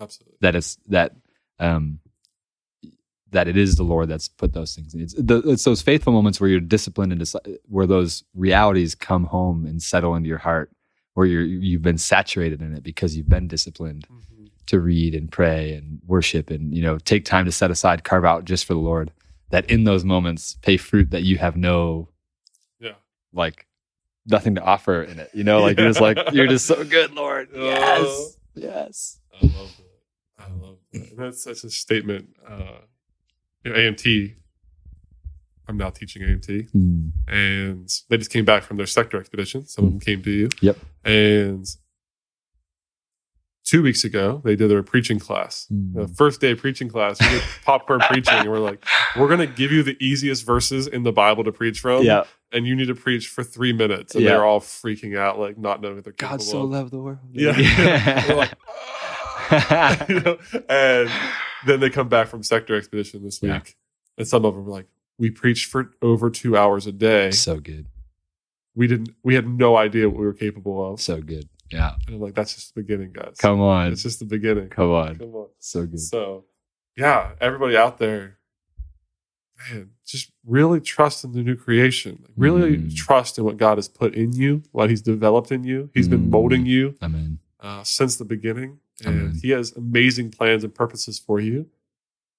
Absolutely. 0.00 0.38
that 0.40 0.54
it's 0.56 0.76
that 0.88 1.12
um 1.60 2.00
that 3.30 3.48
it 3.48 3.56
is 3.56 3.76
the 3.76 3.82
Lord 3.82 4.08
that's 4.08 4.28
put 4.28 4.52
those 4.52 4.74
things 4.76 4.94
in. 4.94 5.00
It's, 5.00 5.14
the, 5.14 5.38
it's 5.46 5.64
those 5.64 5.82
faithful 5.82 6.12
moments 6.12 6.40
where 6.40 6.48
you're 6.48 6.60
disciplined 6.60 7.10
and 7.12 7.20
deci- 7.20 7.58
where 7.68 7.86
those 7.86 8.22
realities 8.34 8.94
come 8.94 9.24
home 9.24 9.66
and 9.66 9.82
settle 9.82 10.14
into 10.14 10.28
your 10.28 10.38
heart, 10.38 10.70
where 11.14 11.26
you're 11.26 11.42
you've 11.44 11.82
been 11.82 11.98
saturated 11.98 12.62
in 12.62 12.74
it 12.76 12.82
because 12.84 13.16
you've 13.16 13.28
been 13.28 13.48
disciplined 13.48 14.06
Mhm. 14.08 14.50
to 14.66 14.80
read 14.80 15.14
and 15.14 15.30
pray 15.32 15.74
and 15.74 16.00
worship 16.06 16.50
and 16.50 16.74
you 16.74 16.82
know 16.82 16.98
take 16.98 17.24
time 17.24 17.44
to 17.44 17.52
set 17.52 17.70
aside 17.70 18.04
carve 18.04 18.24
out 18.24 18.44
just 18.44 18.64
for 18.64 18.74
the 18.74 18.80
lord 18.80 19.10
that 19.54 19.70
in 19.70 19.84
those 19.84 20.04
moments 20.04 20.56
pay 20.62 20.76
fruit 20.76 21.10
that 21.12 21.22
you 21.22 21.38
have 21.38 21.56
no 21.56 22.08
Yeah. 22.80 22.92
like 23.32 23.66
nothing 24.26 24.54
to 24.56 24.62
offer 24.62 25.02
in 25.02 25.18
it 25.20 25.30
you 25.32 25.44
know 25.44 25.60
like 25.60 25.78
you're 25.78 25.88
just 25.88 26.00
like 26.00 26.18
you're 26.32 26.46
just 26.48 26.66
so 26.66 26.82
good 26.84 27.12
lord 27.14 27.48
Oh. 27.54 27.64
yes 27.64 28.36
yes 28.54 29.20
I 29.40 29.46
love 29.46 29.72
that. 29.78 30.44
I 30.44 30.52
love 30.64 30.76
that. 30.92 31.16
That's 31.16 31.42
such 31.42 31.64
a 31.64 31.70
statement. 31.70 32.36
Uh, 32.48 32.78
you 33.64 33.72
know, 33.72 33.76
AMT. 33.78 34.34
I'm 35.66 35.76
now 35.76 35.90
teaching 35.90 36.22
AMT, 36.22 36.70
Mm, 36.72 37.10
and 37.26 37.88
they 38.08 38.16
just 38.18 38.30
came 38.30 38.44
back 38.44 38.62
from 38.62 38.76
their 38.76 38.86
sector 38.86 39.18
expedition. 39.18 39.66
Some 39.66 39.86
of 39.86 39.90
them 39.92 40.00
came 40.00 40.22
to 40.22 40.30
you. 40.30 40.48
Yep. 40.60 40.76
And 41.04 41.66
two 43.74 43.82
weeks 43.82 44.04
ago, 44.04 44.40
they 44.44 44.54
did 44.54 44.70
their 44.70 44.82
preaching 44.82 45.18
class. 45.18 45.66
Mm. 45.72 45.94
The 45.94 46.08
first 46.14 46.40
day 46.40 46.52
of 46.52 46.58
preaching 46.58 46.88
class, 46.88 47.20
we 47.20 47.28
did 47.28 47.42
popcorn 47.64 48.00
preaching, 48.08 48.34
and 48.34 48.48
we're 48.50 48.58
like, 48.60 48.84
we're 49.16 49.26
going 49.28 49.40
to 49.40 49.46
give 49.46 49.72
you 49.72 49.82
the 49.82 49.96
easiest 50.04 50.46
verses 50.46 50.86
in 50.86 51.02
the 51.02 51.12
Bible 51.12 51.42
to 51.44 51.52
preach 51.52 51.80
from, 51.80 52.04
yeah 52.04 52.24
and 52.52 52.68
you 52.68 52.76
need 52.76 52.86
to 52.86 52.94
preach 52.94 53.26
for 53.26 53.42
three 53.42 53.72
minutes. 53.72 54.14
And 54.14 54.22
Yeah. 54.22 54.30
they're 54.30 54.44
all 54.44 54.60
freaking 54.60 55.18
out, 55.18 55.40
like 55.40 55.58
not 55.58 55.80
knowing 55.82 55.96
what 55.96 56.04
they're 56.04 56.12
god 56.12 56.40
so 56.40 56.62
of. 56.62 56.70
loved 56.70 56.92
the 56.92 56.98
world 57.00 57.18
Yeah. 57.32 58.28
We're 58.28 58.36
like, 58.36 58.52
"Ah." 59.50 60.06
You 60.08 60.20
know? 60.20 60.38
And 60.68 61.10
then 61.66 61.80
they 61.80 61.90
come 61.90 62.08
back 62.08 62.28
from 62.28 62.44
sector 62.44 62.76
expedition 62.76 63.24
this 63.24 63.42
week, 63.42 63.50
Yeah. 63.50 63.60
and 64.18 64.28
some 64.28 64.44
of 64.44 64.54
them 64.54 64.64
were 64.66 64.70
like, 64.70 64.86
"We 65.18 65.30
preached 65.30 65.66
for 65.68 65.90
over 66.00 66.30
two 66.30 66.56
hours 66.56 66.86
a 66.86 66.92
day. 66.92 67.32
so 67.32 67.58
good 67.58 67.86
We 68.76 68.86
didn't. 68.86 69.10
We 69.24 69.34
had 69.34 69.48
no 69.48 69.76
idea 69.76 70.08
what 70.08 70.18
we 70.20 70.24
were 70.26 70.32
capable 70.32 70.92
of." 70.92 71.00
so 71.00 71.20
good 71.20 71.48
yeah 71.74 71.92
And 72.06 72.16
I'm 72.16 72.20
like, 72.22 72.34
"That's 72.34 72.54
just 72.54 72.74
the 72.74 72.80
beginning, 72.82 73.12
guys. 73.12 73.36
come 73.38 73.60
on 73.60 73.92
It's 73.92 74.02
just 74.02 74.18
the 74.20 74.24
beginning. 74.36 74.68
come 74.68 74.90
on 74.90 75.16
Come 75.18 75.34
on." 75.34 75.48
so 75.58 75.86
good 75.86 76.00
So, 76.00 76.44
yeah, 76.96 77.32
everybody 77.40 77.76
out 77.76 77.98
there, 77.98 78.38
man, 79.70 79.90
just 80.06 80.32
really 80.46 80.80
trust 80.80 81.24
in 81.24 81.32
the 81.32 81.42
new 81.42 81.56
creation. 81.56 82.18
Like, 82.22 82.32
really 82.36 82.76
Mm. 82.78 82.94
trust 82.96 83.38
in 83.38 83.44
what 83.44 83.56
God 83.56 83.78
has 83.78 83.88
put 83.88 84.14
in 84.14 84.32
you, 84.32 84.62
what 84.72 84.90
He's 84.90 85.02
developed 85.02 85.50
in 85.52 85.64
you. 85.64 85.90
He's 85.94 86.08
been 86.08 86.26
Mm. 86.26 86.30
molding 86.30 86.66
you 86.66 86.96
amen 87.02 87.38
uh, 87.60 87.82
since 87.82 88.16
the 88.16 88.24
beginning, 88.26 88.78
and 89.04 89.14
Amen. 89.20 89.38
He 89.42 89.50
has 89.50 89.72
amazing 89.72 90.30
plans 90.30 90.64
and 90.64 90.74
purposes 90.74 91.18
for 91.18 91.40
you. 91.40 91.66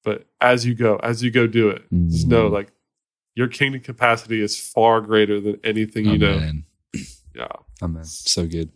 But 0.04 0.28
as 0.39 0.65
you 0.67 0.76
go, 0.76 0.98
as 0.98 1.24
you 1.24 1.32
go 1.32 1.48
do 1.48 1.69
it, 1.69 1.84
just 2.12 2.28
know 2.28 2.48
Mm. 2.50 2.54
like 2.54 2.71
your 3.34 3.48
kingdom 3.48 3.82
capacity 3.82 4.39
is 4.41 4.54
far 4.58 5.02
greater 5.02 5.41
than 5.41 5.60
anything 5.63 6.06
you 6.06 6.17
know. 6.19 6.38
Yeah, 7.34 7.48
amen 7.82 8.06
so 8.06 8.45
good 8.48 8.69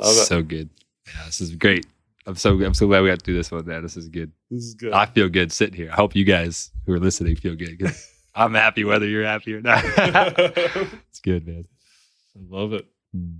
love 0.00 0.16
it. 0.16 0.26
So 0.26 0.42
good. 0.42 0.70
Yeah, 1.06 1.24
this 1.26 1.40
is 1.40 1.54
great. 1.54 1.86
I'm 2.26 2.36
so 2.36 2.50
I'm 2.62 2.74
so 2.74 2.86
glad 2.86 3.02
we 3.02 3.08
got 3.08 3.18
to 3.18 3.24
do 3.24 3.34
this 3.34 3.50
one. 3.50 3.66
Man, 3.66 3.82
this 3.82 3.96
is 3.96 4.08
good. 4.08 4.30
This 4.50 4.64
is 4.64 4.74
good. 4.74 4.92
I 4.92 5.06
feel 5.06 5.28
good 5.28 5.50
sitting 5.52 5.74
here. 5.74 5.90
I 5.90 5.94
hope 5.96 6.14
you 6.14 6.24
guys 6.24 6.70
who 6.86 6.92
are 6.92 7.00
listening 7.00 7.34
feel 7.36 7.54
good. 7.56 7.78
'cause 7.80 8.08
I'm 8.34 8.54
happy 8.54 8.84
whether 8.84 9.06
you're 9.06 9.24
happy 9.26 9.54
or 9.54 9.60
not. 9.60 9.84
It's 11.08 11.20
good, 11.22 11.46
man. 11.46 11.64
I 12.36 12.40
love 12.48 12.72
it. 12.72 12.86
Hmm. 13.12 13.38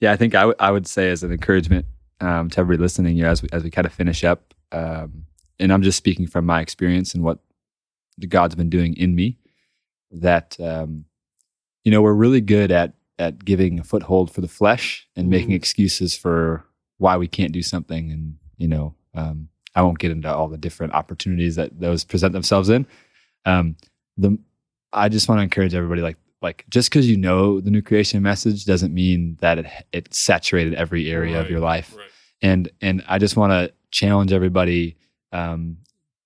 Yeah, 0.00 0.12
I 0.12 0.16
think 0.16 0.34
I 0.34 0.46
would- 0.46 0.56
I 0.58 0.70
would 0.70 0.86
say 0.86 1.10
as 1.10 1.22
an 1.22 1.32
encouragement 1.32 1.86
um, 2.20 2.50
to 2.50 2.60
everybody 2.60 2.82
listening, 2.82 3.16
you 3.16 3.22
know, 3.22 3.30
as 3.30 3.42
we 3.42 3.48
as 3.52 3.62
we 3.62 3.70
kind 3.70 3.86
of 3.86 3.92
finish 3.92 4.24
up, 4.24 4.52
um, 4.72 5.24
and 5.60 5.72
I'm 5.72 5.82
just 5.82 5.96
speaking 5.98 6.26
from 6.26 6.44
my 6.46 6.60
experience 6.60 7.14
and 7.14 7.22
what 7.24 7.38
the 8.18 8.26
God's 8.26 8.54
been 8.56 8.68
doing 8.70 8.94
in 8.96 9.14
me, 9.14 9.38
that 10.10 10.56
um, 10.60 11.04
you 11.84 11.90
know 11.92 12.02
we're 12.02 12.12
really 12.12 12.40
good 12.40 12.70
at 12.72 12.92
at 13.18 13.44
giving 13.44 13.78
a 13.78 13.84
foothold 13.84 14.30
for 14.30 14.40
the 14.40 14.48
flesh 14.48 15.06
and 15.16 15.28
making 15.28 15.50
Mhm. 15.50 15.54
excuses 15.56 16.16
for 16.16 16.64
why 16.98 17.16
we 17.16 17.26
can't 17.28 17.52
do 17.52 17.62
something, 17.62 18.10
and 18.12 18.36
you 18.56 18.68
know, 18.68 18.94
um, 19.14 19.48
I 19.74 19.82
won't 19.82 19.98
get 19.98 20.10
into 20.10 20.32
all 20.32 20.48
the 20.48 20.58
different 20.58 20.92
opportunities 20.94 21.56
that 21.56 21.78
those 21.78 22.04
present 22.04 22.32
themselves 22.32 22.68
in. 22.68 22.86
Um, 23.44 23.76
the 24.16 24.38
I 24.92 25.08
just 25.08 25.28
want 25.28 25.38
to 25.38 25.42
encourage 25.42 25.74
everybody 25.74 26.02
like 26.02 26.16
like 26.40 26.64
just 26.70 26.90
because 26.90 27.08
you 27.08 27.16
know 27.16 27.60
the 27.60 27.70
new 27.70 27.82
creation 27.82 28.22
message 28.22 28.64
doesn't 28.64 28.94
mean 28.94 29.36
that 29.40 29.58
it 29.58 29.66
it 29.92 30.14
saturated 30.14 30.74
every 30.74 31.10
area 31.10 31.40
of 31.40 31.50
your 31.50 31.60
life 31.60 31.96
Right. 31.96 32.06
and 32.42 32.70
and 32.80 33.02
i 33.08 33.18
just 33.18 33.36
want 33.36 33.50
to 33.52 33.72
challenge 33.90 34.32
everybody 34.32 34.96
um 35.32 35.78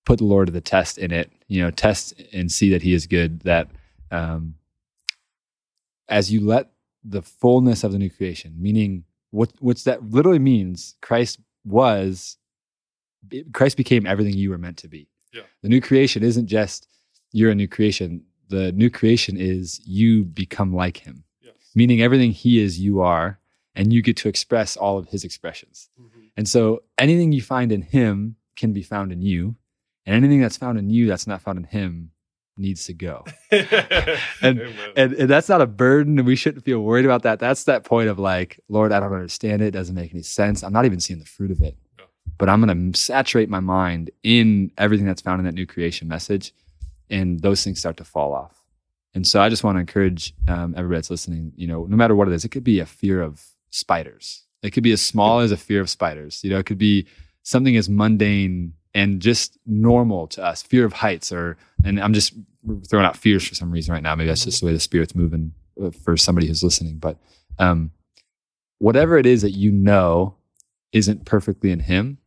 put 0.05 0.19
the 0.19 0.25
lord 0.25 0.45
to 0.47 0.53
the 0.53 0.61
test 0.61 0.99
in 0.99 1.11
it 1.11 1.31
you 1.47 1.61
know 1.63 1.71
test 1.71 2.13
and 2.31 2.51
see 2.51 2.69
that 2.69 2.83
he 2.83 2.93
is 2.93 3.07
good 3.07 3.39
that 3.41 3.69
um 4.11 4.53
as 6.07 6.31
you 6.31 6.41
let 6.45 6.71
the 7.03 7.21
fullness 7.21 7.83
of 7.83 7.91
the 7.91 7.97
new 7.99 8.09
creation 8.09 8.53
meaning 8.57 9.03
what 9.31 9.51
what's 9.59 9.83
that 9.83 10.03
literally 10.11 10.39
means 10.39 10.95
christ 11.01 11.39
was 11.65 12.37
christ 13.53 13.77
became 13.77 14.05
everything 14.05 14.33
you 14.33 14.49
were 14.49 14.57
meant 14.57 14.77
to 14.77 14.87
be 14.87 15.07
Yeah. 15.33 15.43
the 15.61 15.69
new 15.69 15.81
creation 15.81 16.23
isn't 16.23 16.47
just 16.47 16.87
you're 17.31 17.51
a 17.51 17.55
new 17.55 17.67
creation 17.67 18.23
the 18.49 18.71
new 18.73 18.89
creation 18.89 19.37
is 19.37 19.81
you 19.85 20.23
become 20.25 20.73
like 20.73 20.97
him 20.97 21.23
Yes. 21.41 21.55
meaning 21.75 22.01
everything 22.01 22.31
he 22.31 22.59
is 22.61 22.79
you 22.79 23.01
are 23.01 23.39
and 23.75 23.91
you 23.91 24.01
get 24.01 24.17
to 24.17 24.29
express 24.29 24.77
all 24.77 24.97
of 24.97 25.07
his 25.09 25.23
expressions 25.23 25.89
Mhm. 25.99 26.29
and 26.37 26.47
so 26.47 26.83
anything 26.97 27.31
you 27.31 27.41
find 27.41 27.71
in 27.71 27.81
him 27.81 28.35
can 28.55 28.71
be 28.73 28.83
found 28.83 29.11
in 29.11 29.21
you 29.21 29.55
and 30.05 30.15
anything 30.15 30.41
that's 30.41 30.57
found 30.57 30.77
in 30.77 30.89
you 30.89 31.07
that's 31.07 31.27
not 31.27 31.41
found 31.41 31.57
in 31.57 31.63
him 31.65 32.11
needs 32.57 32.85
to 32.85 32.93
go. 32.93 33.25
And- 34.41 34.61
and, 34.95 35.13
and 35.13 35.29
that's 35.29 35.49
not 35.49 35.61
a 35.61 35.65
burden 35.67 36.17
and 36.19 36.27
we 36.27 36.35
shouldn't 36.35 36.65
feel 36.65 36.79
worried 36.79 37.05
about 37.05 37.23
that. 37.23 37.39
That's 37.39 37.63
that 37.65 37.83
point 37.83 38.09
of 38.09 38.19
like 38.19 38.59
lord 38.69 38.91
i 38.91 38.99
don't 38.99 39.13
understand 39.13 39.61
it. 39.61 39.67
It 39.67 39.71
doesn't 39.71 39.95
make 39.95 40.13
any 40.13 40.23
sense. 40.23 40.63
I'm 40.63 40.73
not 40.73 40.85
even 40.85 40.99
seeing 40.99 41.19
the 41.19 41.25
fruit 41.25 41.51
of 41.51 41.61
it. 41.61 41.77
But 42.37 42.49
i'm 42.49 42.61
going 42.65 42.91
to 42.91 42.99
saturate 42.99 43.49
my 43.49 43.59
mind 43.59 44.11
in 44.23 44.71
everything 44.77 45.05
that's 45.05 45.21
found 45.21 45.39
in 45.39 45.45
that 45.45 45.53
new 45.53 45.65
creation 45.65 46.07
message 46.07 46.53
and 47.09 47.39
those 47.41 47.63
things 47.63 47.79
start 47.79 47.97
to 47.97 48.03
fall 48.03 48.33
off. 48.33 48.63
And 49.15 49.25
so 49.25 49.41
i 49.41 49.49
just 49.49 49.63
want 49.63 49.75
to 49.77 49.79
encourage 49.79 50.33
um, 50.47 50.73
everybody 50.77 50.97
that's 50.97 51.09
listening 51.09 51.53
you 51.55 51.67
know 51.67 51.85
no 51.85 51.95
matter 51.95 52.15
what 52.15 52.27
it 52.27 52.33
is 52.33 52.43
it 52.45 52.49
could 52.49 52.63
be 52.63 52.79
a 52.79 52.85
fear 52.85 53.21
of 53.21 53.41
spiders. 53.69 54.43
It 54.61 54.71
could 54.71 54.83
be 54.83 54.91
as 54.93 55.01
small 55.01 55.39
as 55.39 55.51
a 55.51 55.57
fear 55.57 55.81
of 55.81 55.89
spiders. 55.89 56.43
You 56.43 56.51
know 56.51 56.59
it 56.59 56.65
could 56.65 56.77
be 56.77 57.07
something 57.43 57.75
as 57.75 57.89
mundane 57.89 58.73
and 58.93 59.21
just 59.21 59.57
normal 59.65 60.27
to 60.27 60.43
us 60.43 60.61
fear 60.61 60.85
of 60.85 60.93
heights 60.93 61.31
or 61.31 61.57
and 61.83 61.99
i'm 61.99 62.13
just 62.13 62.33
throwing 62.89 63.05
out 63.05 63.17
fears 63.17 63.47
for 63.47 63.55
some 63.55 63.71
reason 63.71 63.93
right 63.93 64.03
now 64.03 64.15
maybe 64.15 64.27
that's 64.27 64.45
just 64.45 64.59
the 64.61 64.65
way 64.65 64.73
the 64.73 64.79
spirit's 64.79 65.15
moving 65.15 65.51
uh, 65.83 65.89
for 65.91 66.15
somebody 66.17 66.47
who's 66.47 66.63
listening 66.63 66.97
but 66.97 67.17
um 67.59 67.91
whatever 68.79 69.17
it 69.17 69.25
is 69.25 69.41
that 69.41 69.51
you 69.51 69.71
know 69.71 70.35
isn't 70.91 71.25
perfectly 71.25 71.71
in 71.71 71.79
him 71.79 72.17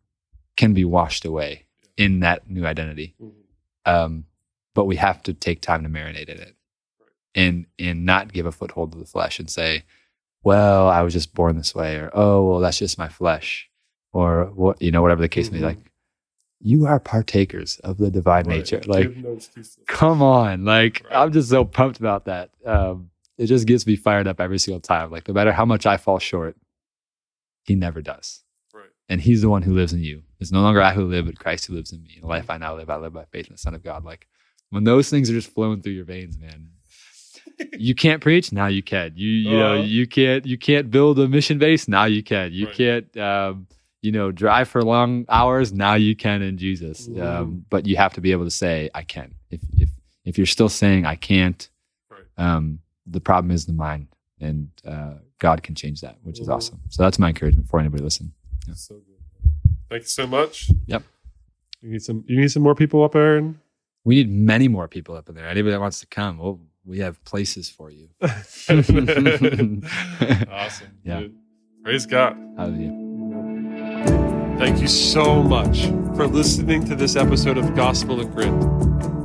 can 0.57 0.73
be 0.75 0.85
washed 0.85 1.25
away 1.25 1.65
in 1.97 2.21
that 2.21 2.49
new 2.51 2.67
identity 2.67 3.15
Mhm. 3.23 3.33
um 3.87 4.25
but 4.75 4.85
we 4.85 4.97
have 4.97 5.23
to 5.23 5.33
take 5.33 5.61
time 5.63 5.83
to 5.85 5.89
marinate 5.89 6.29
in 6.29 6.39
it 6.39 6.55
and 7.35 7.67
and 7.79 8.05
not 8.05 8.33
give 8.33 8.47
a 8.47 8.53
foothold 8.53 8.93
to 8.93 8.99
the 8.99 9.05
flesh 9.07 9.39
and 9.39 9.49
say 9.51 9.85
well 10.43 10.89
i 10.89 11.03
was 11.03 11.13
just 11.13 11.35
born 11.35 11.57
this 11.57 11.75
way 11.75 11.97
or 11.97 12.11
oh 12.15 12.47
well 12.49 12.61
that's 12.61 12.79
just 12.79 12.99
my 12.99 13.09
flesh 13.09 13.69
or 14.13 14.47
what 14.55 14.81
you 14.83 14.91
know 14.91 15.03
whatever 15.03 15.23
the 15.23 15.29
case 15.29 15.51
may 15.51 15.59
be 15.59 15.65
Mhm. 15.65 15.69
like 15.69 15.79
you 16.67 16.85
are 16.87 16.99
partakers 16.99 17.79
of 17.85 17.99
the 17.99 18.11
divine 18.11 18.47
Right. 18.47 18.57
nature. 18.59 18.83
Like 18.87 19.05
Give 19.09 19.17
no 19.19 19.33
excuse 19.35 19.75
to 19.75 19.81
the 19.81 19.87
come 19.87 20.21
on. 20.23 20.65
Like 20.65 21.03
Right. 21.05 21.17
i'm 21.23 21.33
just 21.33 21.49
so 21.51 21.65
pumped 21.65 21.99
about 22.01 22.25
that. 22.27 22.51
Um 22.65 23.11
it 23.39 23.47
just 23.47 23.67
gets 23.67 23.87
me 23.87 23.97
fired 23.97 24.27
up 24.27 24.41
every 24.41 24.59
single 24.59 24.81
time. 24.81 25.11
Like 25.11 25.29
no 25.29 25.35
matter 25.35 25.53
how 25.53 25.65
much 25.65 25.87
i 25.87 25.97
fall 25.97 26.19
short 26.19 26.57
he 27.65 27.75
never 27.75 28.03
does. 28.03 28.43
Right. 28.75 28.91
and 29.09 29.21
he's 29.21 29.43
the 29.43 29.49
one 29.49 29.63
who 29.63 29.75
lives 29.75 29.93
in 29.93 30.03
you. 30.03 30.23
It's 30.41 30.53
no 30.53 30.61
longer 30.61 30.83
i 30.83 30.93
who 30.93 31.05
live 31.05 31.27
but 31.27 31.39
christ 31.39 31.67
who 31.67 31.75
lives 31.75 31.93
in 31.93 32.03
me. 32.03 32.19
The 32.21 32.27
life 32.27 32.51
i 32.51 32.57
now 32.59 32.75
live 32.75 32.91
i 32.91 32.97
live 32.97 33.13
by 33.13 33.25
faith 33.27 33.47
in 33.49 33.55
the 33.55 33.59
son 33.59 33.75
of 33.75 33.83
god. 33.85 34.05
Like 34.05 34.27
when 34.71 34.85
those 34.85 35.09
things 35.09 35.31
are 35.31 35.35
just 35.35 35.53
flowing 35.53 35.81
through 35.83 35.93
your 35.93 36.05
veins 36.05 36.37
man 36.39 36.71
you 37.79 37.95
can't 38.05 38.21
preach 38.21 38.51
now 38.53 38.67
you 38.67 38.83
can. 38.83 39.13
You 39.15 39.31
you 39.31 39.57
know 39.59 39.75
Uh-huh. 39.75 39.83
you 39.85 40.07
can't 40.07 40.45
you 40.47 40.59
can't 40.59 40.91
build 40.91 41.19
a 41.21 41.29
mission 41.29 41.59
base 41.59 41.87
now 41.87 42.05
you 42.07 42.23
can. 42.23 42.53
You 42.53 42.67
Right. 42.67 42.75
can't 42.75 43.17
um, 43.19 43.67
you 44.03 44.13
know 44.13 44.31
drive 44.31 44.69
for 44.69 44.83
long 44.83 45.25
hours 45.29 45.73
now 45.73 45.95
you 45.95 46.15
can 46.15 46.43
in 46.43 46.57
jesus 46.59 47.09
um, 47.21 47.65
but 47.71 47.87
you 47.87 47.97
have 47.97 48.13
to 48.13 48.21
be 48.21 48.33
able 48.33 48.45
to 48.45 48.51
say 48.51 48.91
i 48.95 49.03
can 49.03 49.35
if 49.51 49.61
if 49.77 49.89
if 50.25 50.37
you're 50.39 50.47
still 50.47 50.69
saying 50.69 51.05
i 51.07 51.15
can't 51.15 51.69
um, 52.39 52.79
the 53.07 53.21
problem 53.21 53.51
is 53.51 53.67
the 53.67 53.73
mind 53.73 54.09
and 54.41 54.69
uh, 54.87 55.15
god 55.39 55.63
can 55.63 55.75
change 55.75 56.01
that 56.03 56.17
which 56.23 56.39
is 56.41 56.49
awesome 56.49 56.81
so 56.89 57.03
that's 57.03 57.19
my 57.19 57.29
encouragement 57.29 57.69
for 57.69 57.81
anybody 57.81 58.03
listening 58.03 58.33
So 58.75 58.97
good. 58.97 59.03
Thank 59.89 60.03
you 60.03 60.09
so 60.09 60.27
much. 60.27 60.71
Yep. 60.87 61.03
You 61.81 61.91
need 61.93 62.03
some. 62.03 62.25
You 62.27 62.41
need 62.41 62.51
some 62.51 62.63
more 62.65 62.75
people 62.75 63.05
up 63.05 63.13
there. 63.13 63.37
And 63.37 63.59
we 64.05 64.17
need 64.17 64.29
many 64.31 64.67
more 64.67 64.89
people 64.89 65.15
up 65.15 65.29
in 65.29 65.35
there 65.35 65.49
anybody 65.49 65.73
that 65.73 65.81
wants 65.81 66.01
to 66.01 66.07
come 66.07 66.39
well 66.39 66.61
we 66.85 66.99
have 67.01 67.23
places 67.25 67.69
for 67.69 67.91
you 67.91 68.09
awesome. 70.51 70.99
Yeah. 71.05 71.21
Dude. 71.21 71.35
Praise 71.85 72.07
God. 72.07 72.37
Hallelujah. 72.57 73.06
Thank 74.59 74.81
you 74.81 74.89
so 74.89 75.43
much 75.43 75.89
for 76.17 76.27
listening 76.27 76.87
to 76.87 76.97
this 76.97 77.15
episode 77.15 77.59
of 77.59 77.75
Gospel 77.75 78.23
and 78.23 78.35
Grit. 78.35 78.49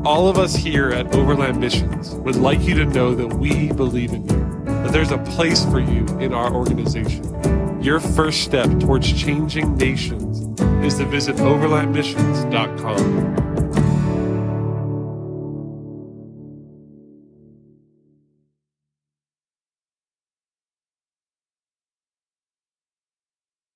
All 0.06 0.28
of 0.28 0.38
us 0.38 0.54
here 0.54 0.90
at 0.90 1.16
Overland 1.16 1.58
Missions 1.58 2.14
would 2.16 2.36
like 2.36 2.60
you 2.64 2.76
to 2.76 2.84
know 2.84 3.16
that 3.16 3.38
we 3.38 3.72
believe 3.72 4.12
in 4.12 4.28
you, 4.28 4.64
that 4.66 4.92
there's 4.92 5.12
a 5.12 5.20
place 5.20 5.64
for 5.64 5.80
you 5.80 6.06
in 6.20 6.34
our 6.34 6.54
organization. 6.54 7.82
Your 7.82 8.02
first 8.02 8.44
step 8.44 8.78
towards 8.82 9.14
changing 9.14 9.78
nations 9.78 10.42
is 10.86 10.98
to 10.98 11.06
visit 11.06 11.38
overlandmissions.com. 11.38 13.41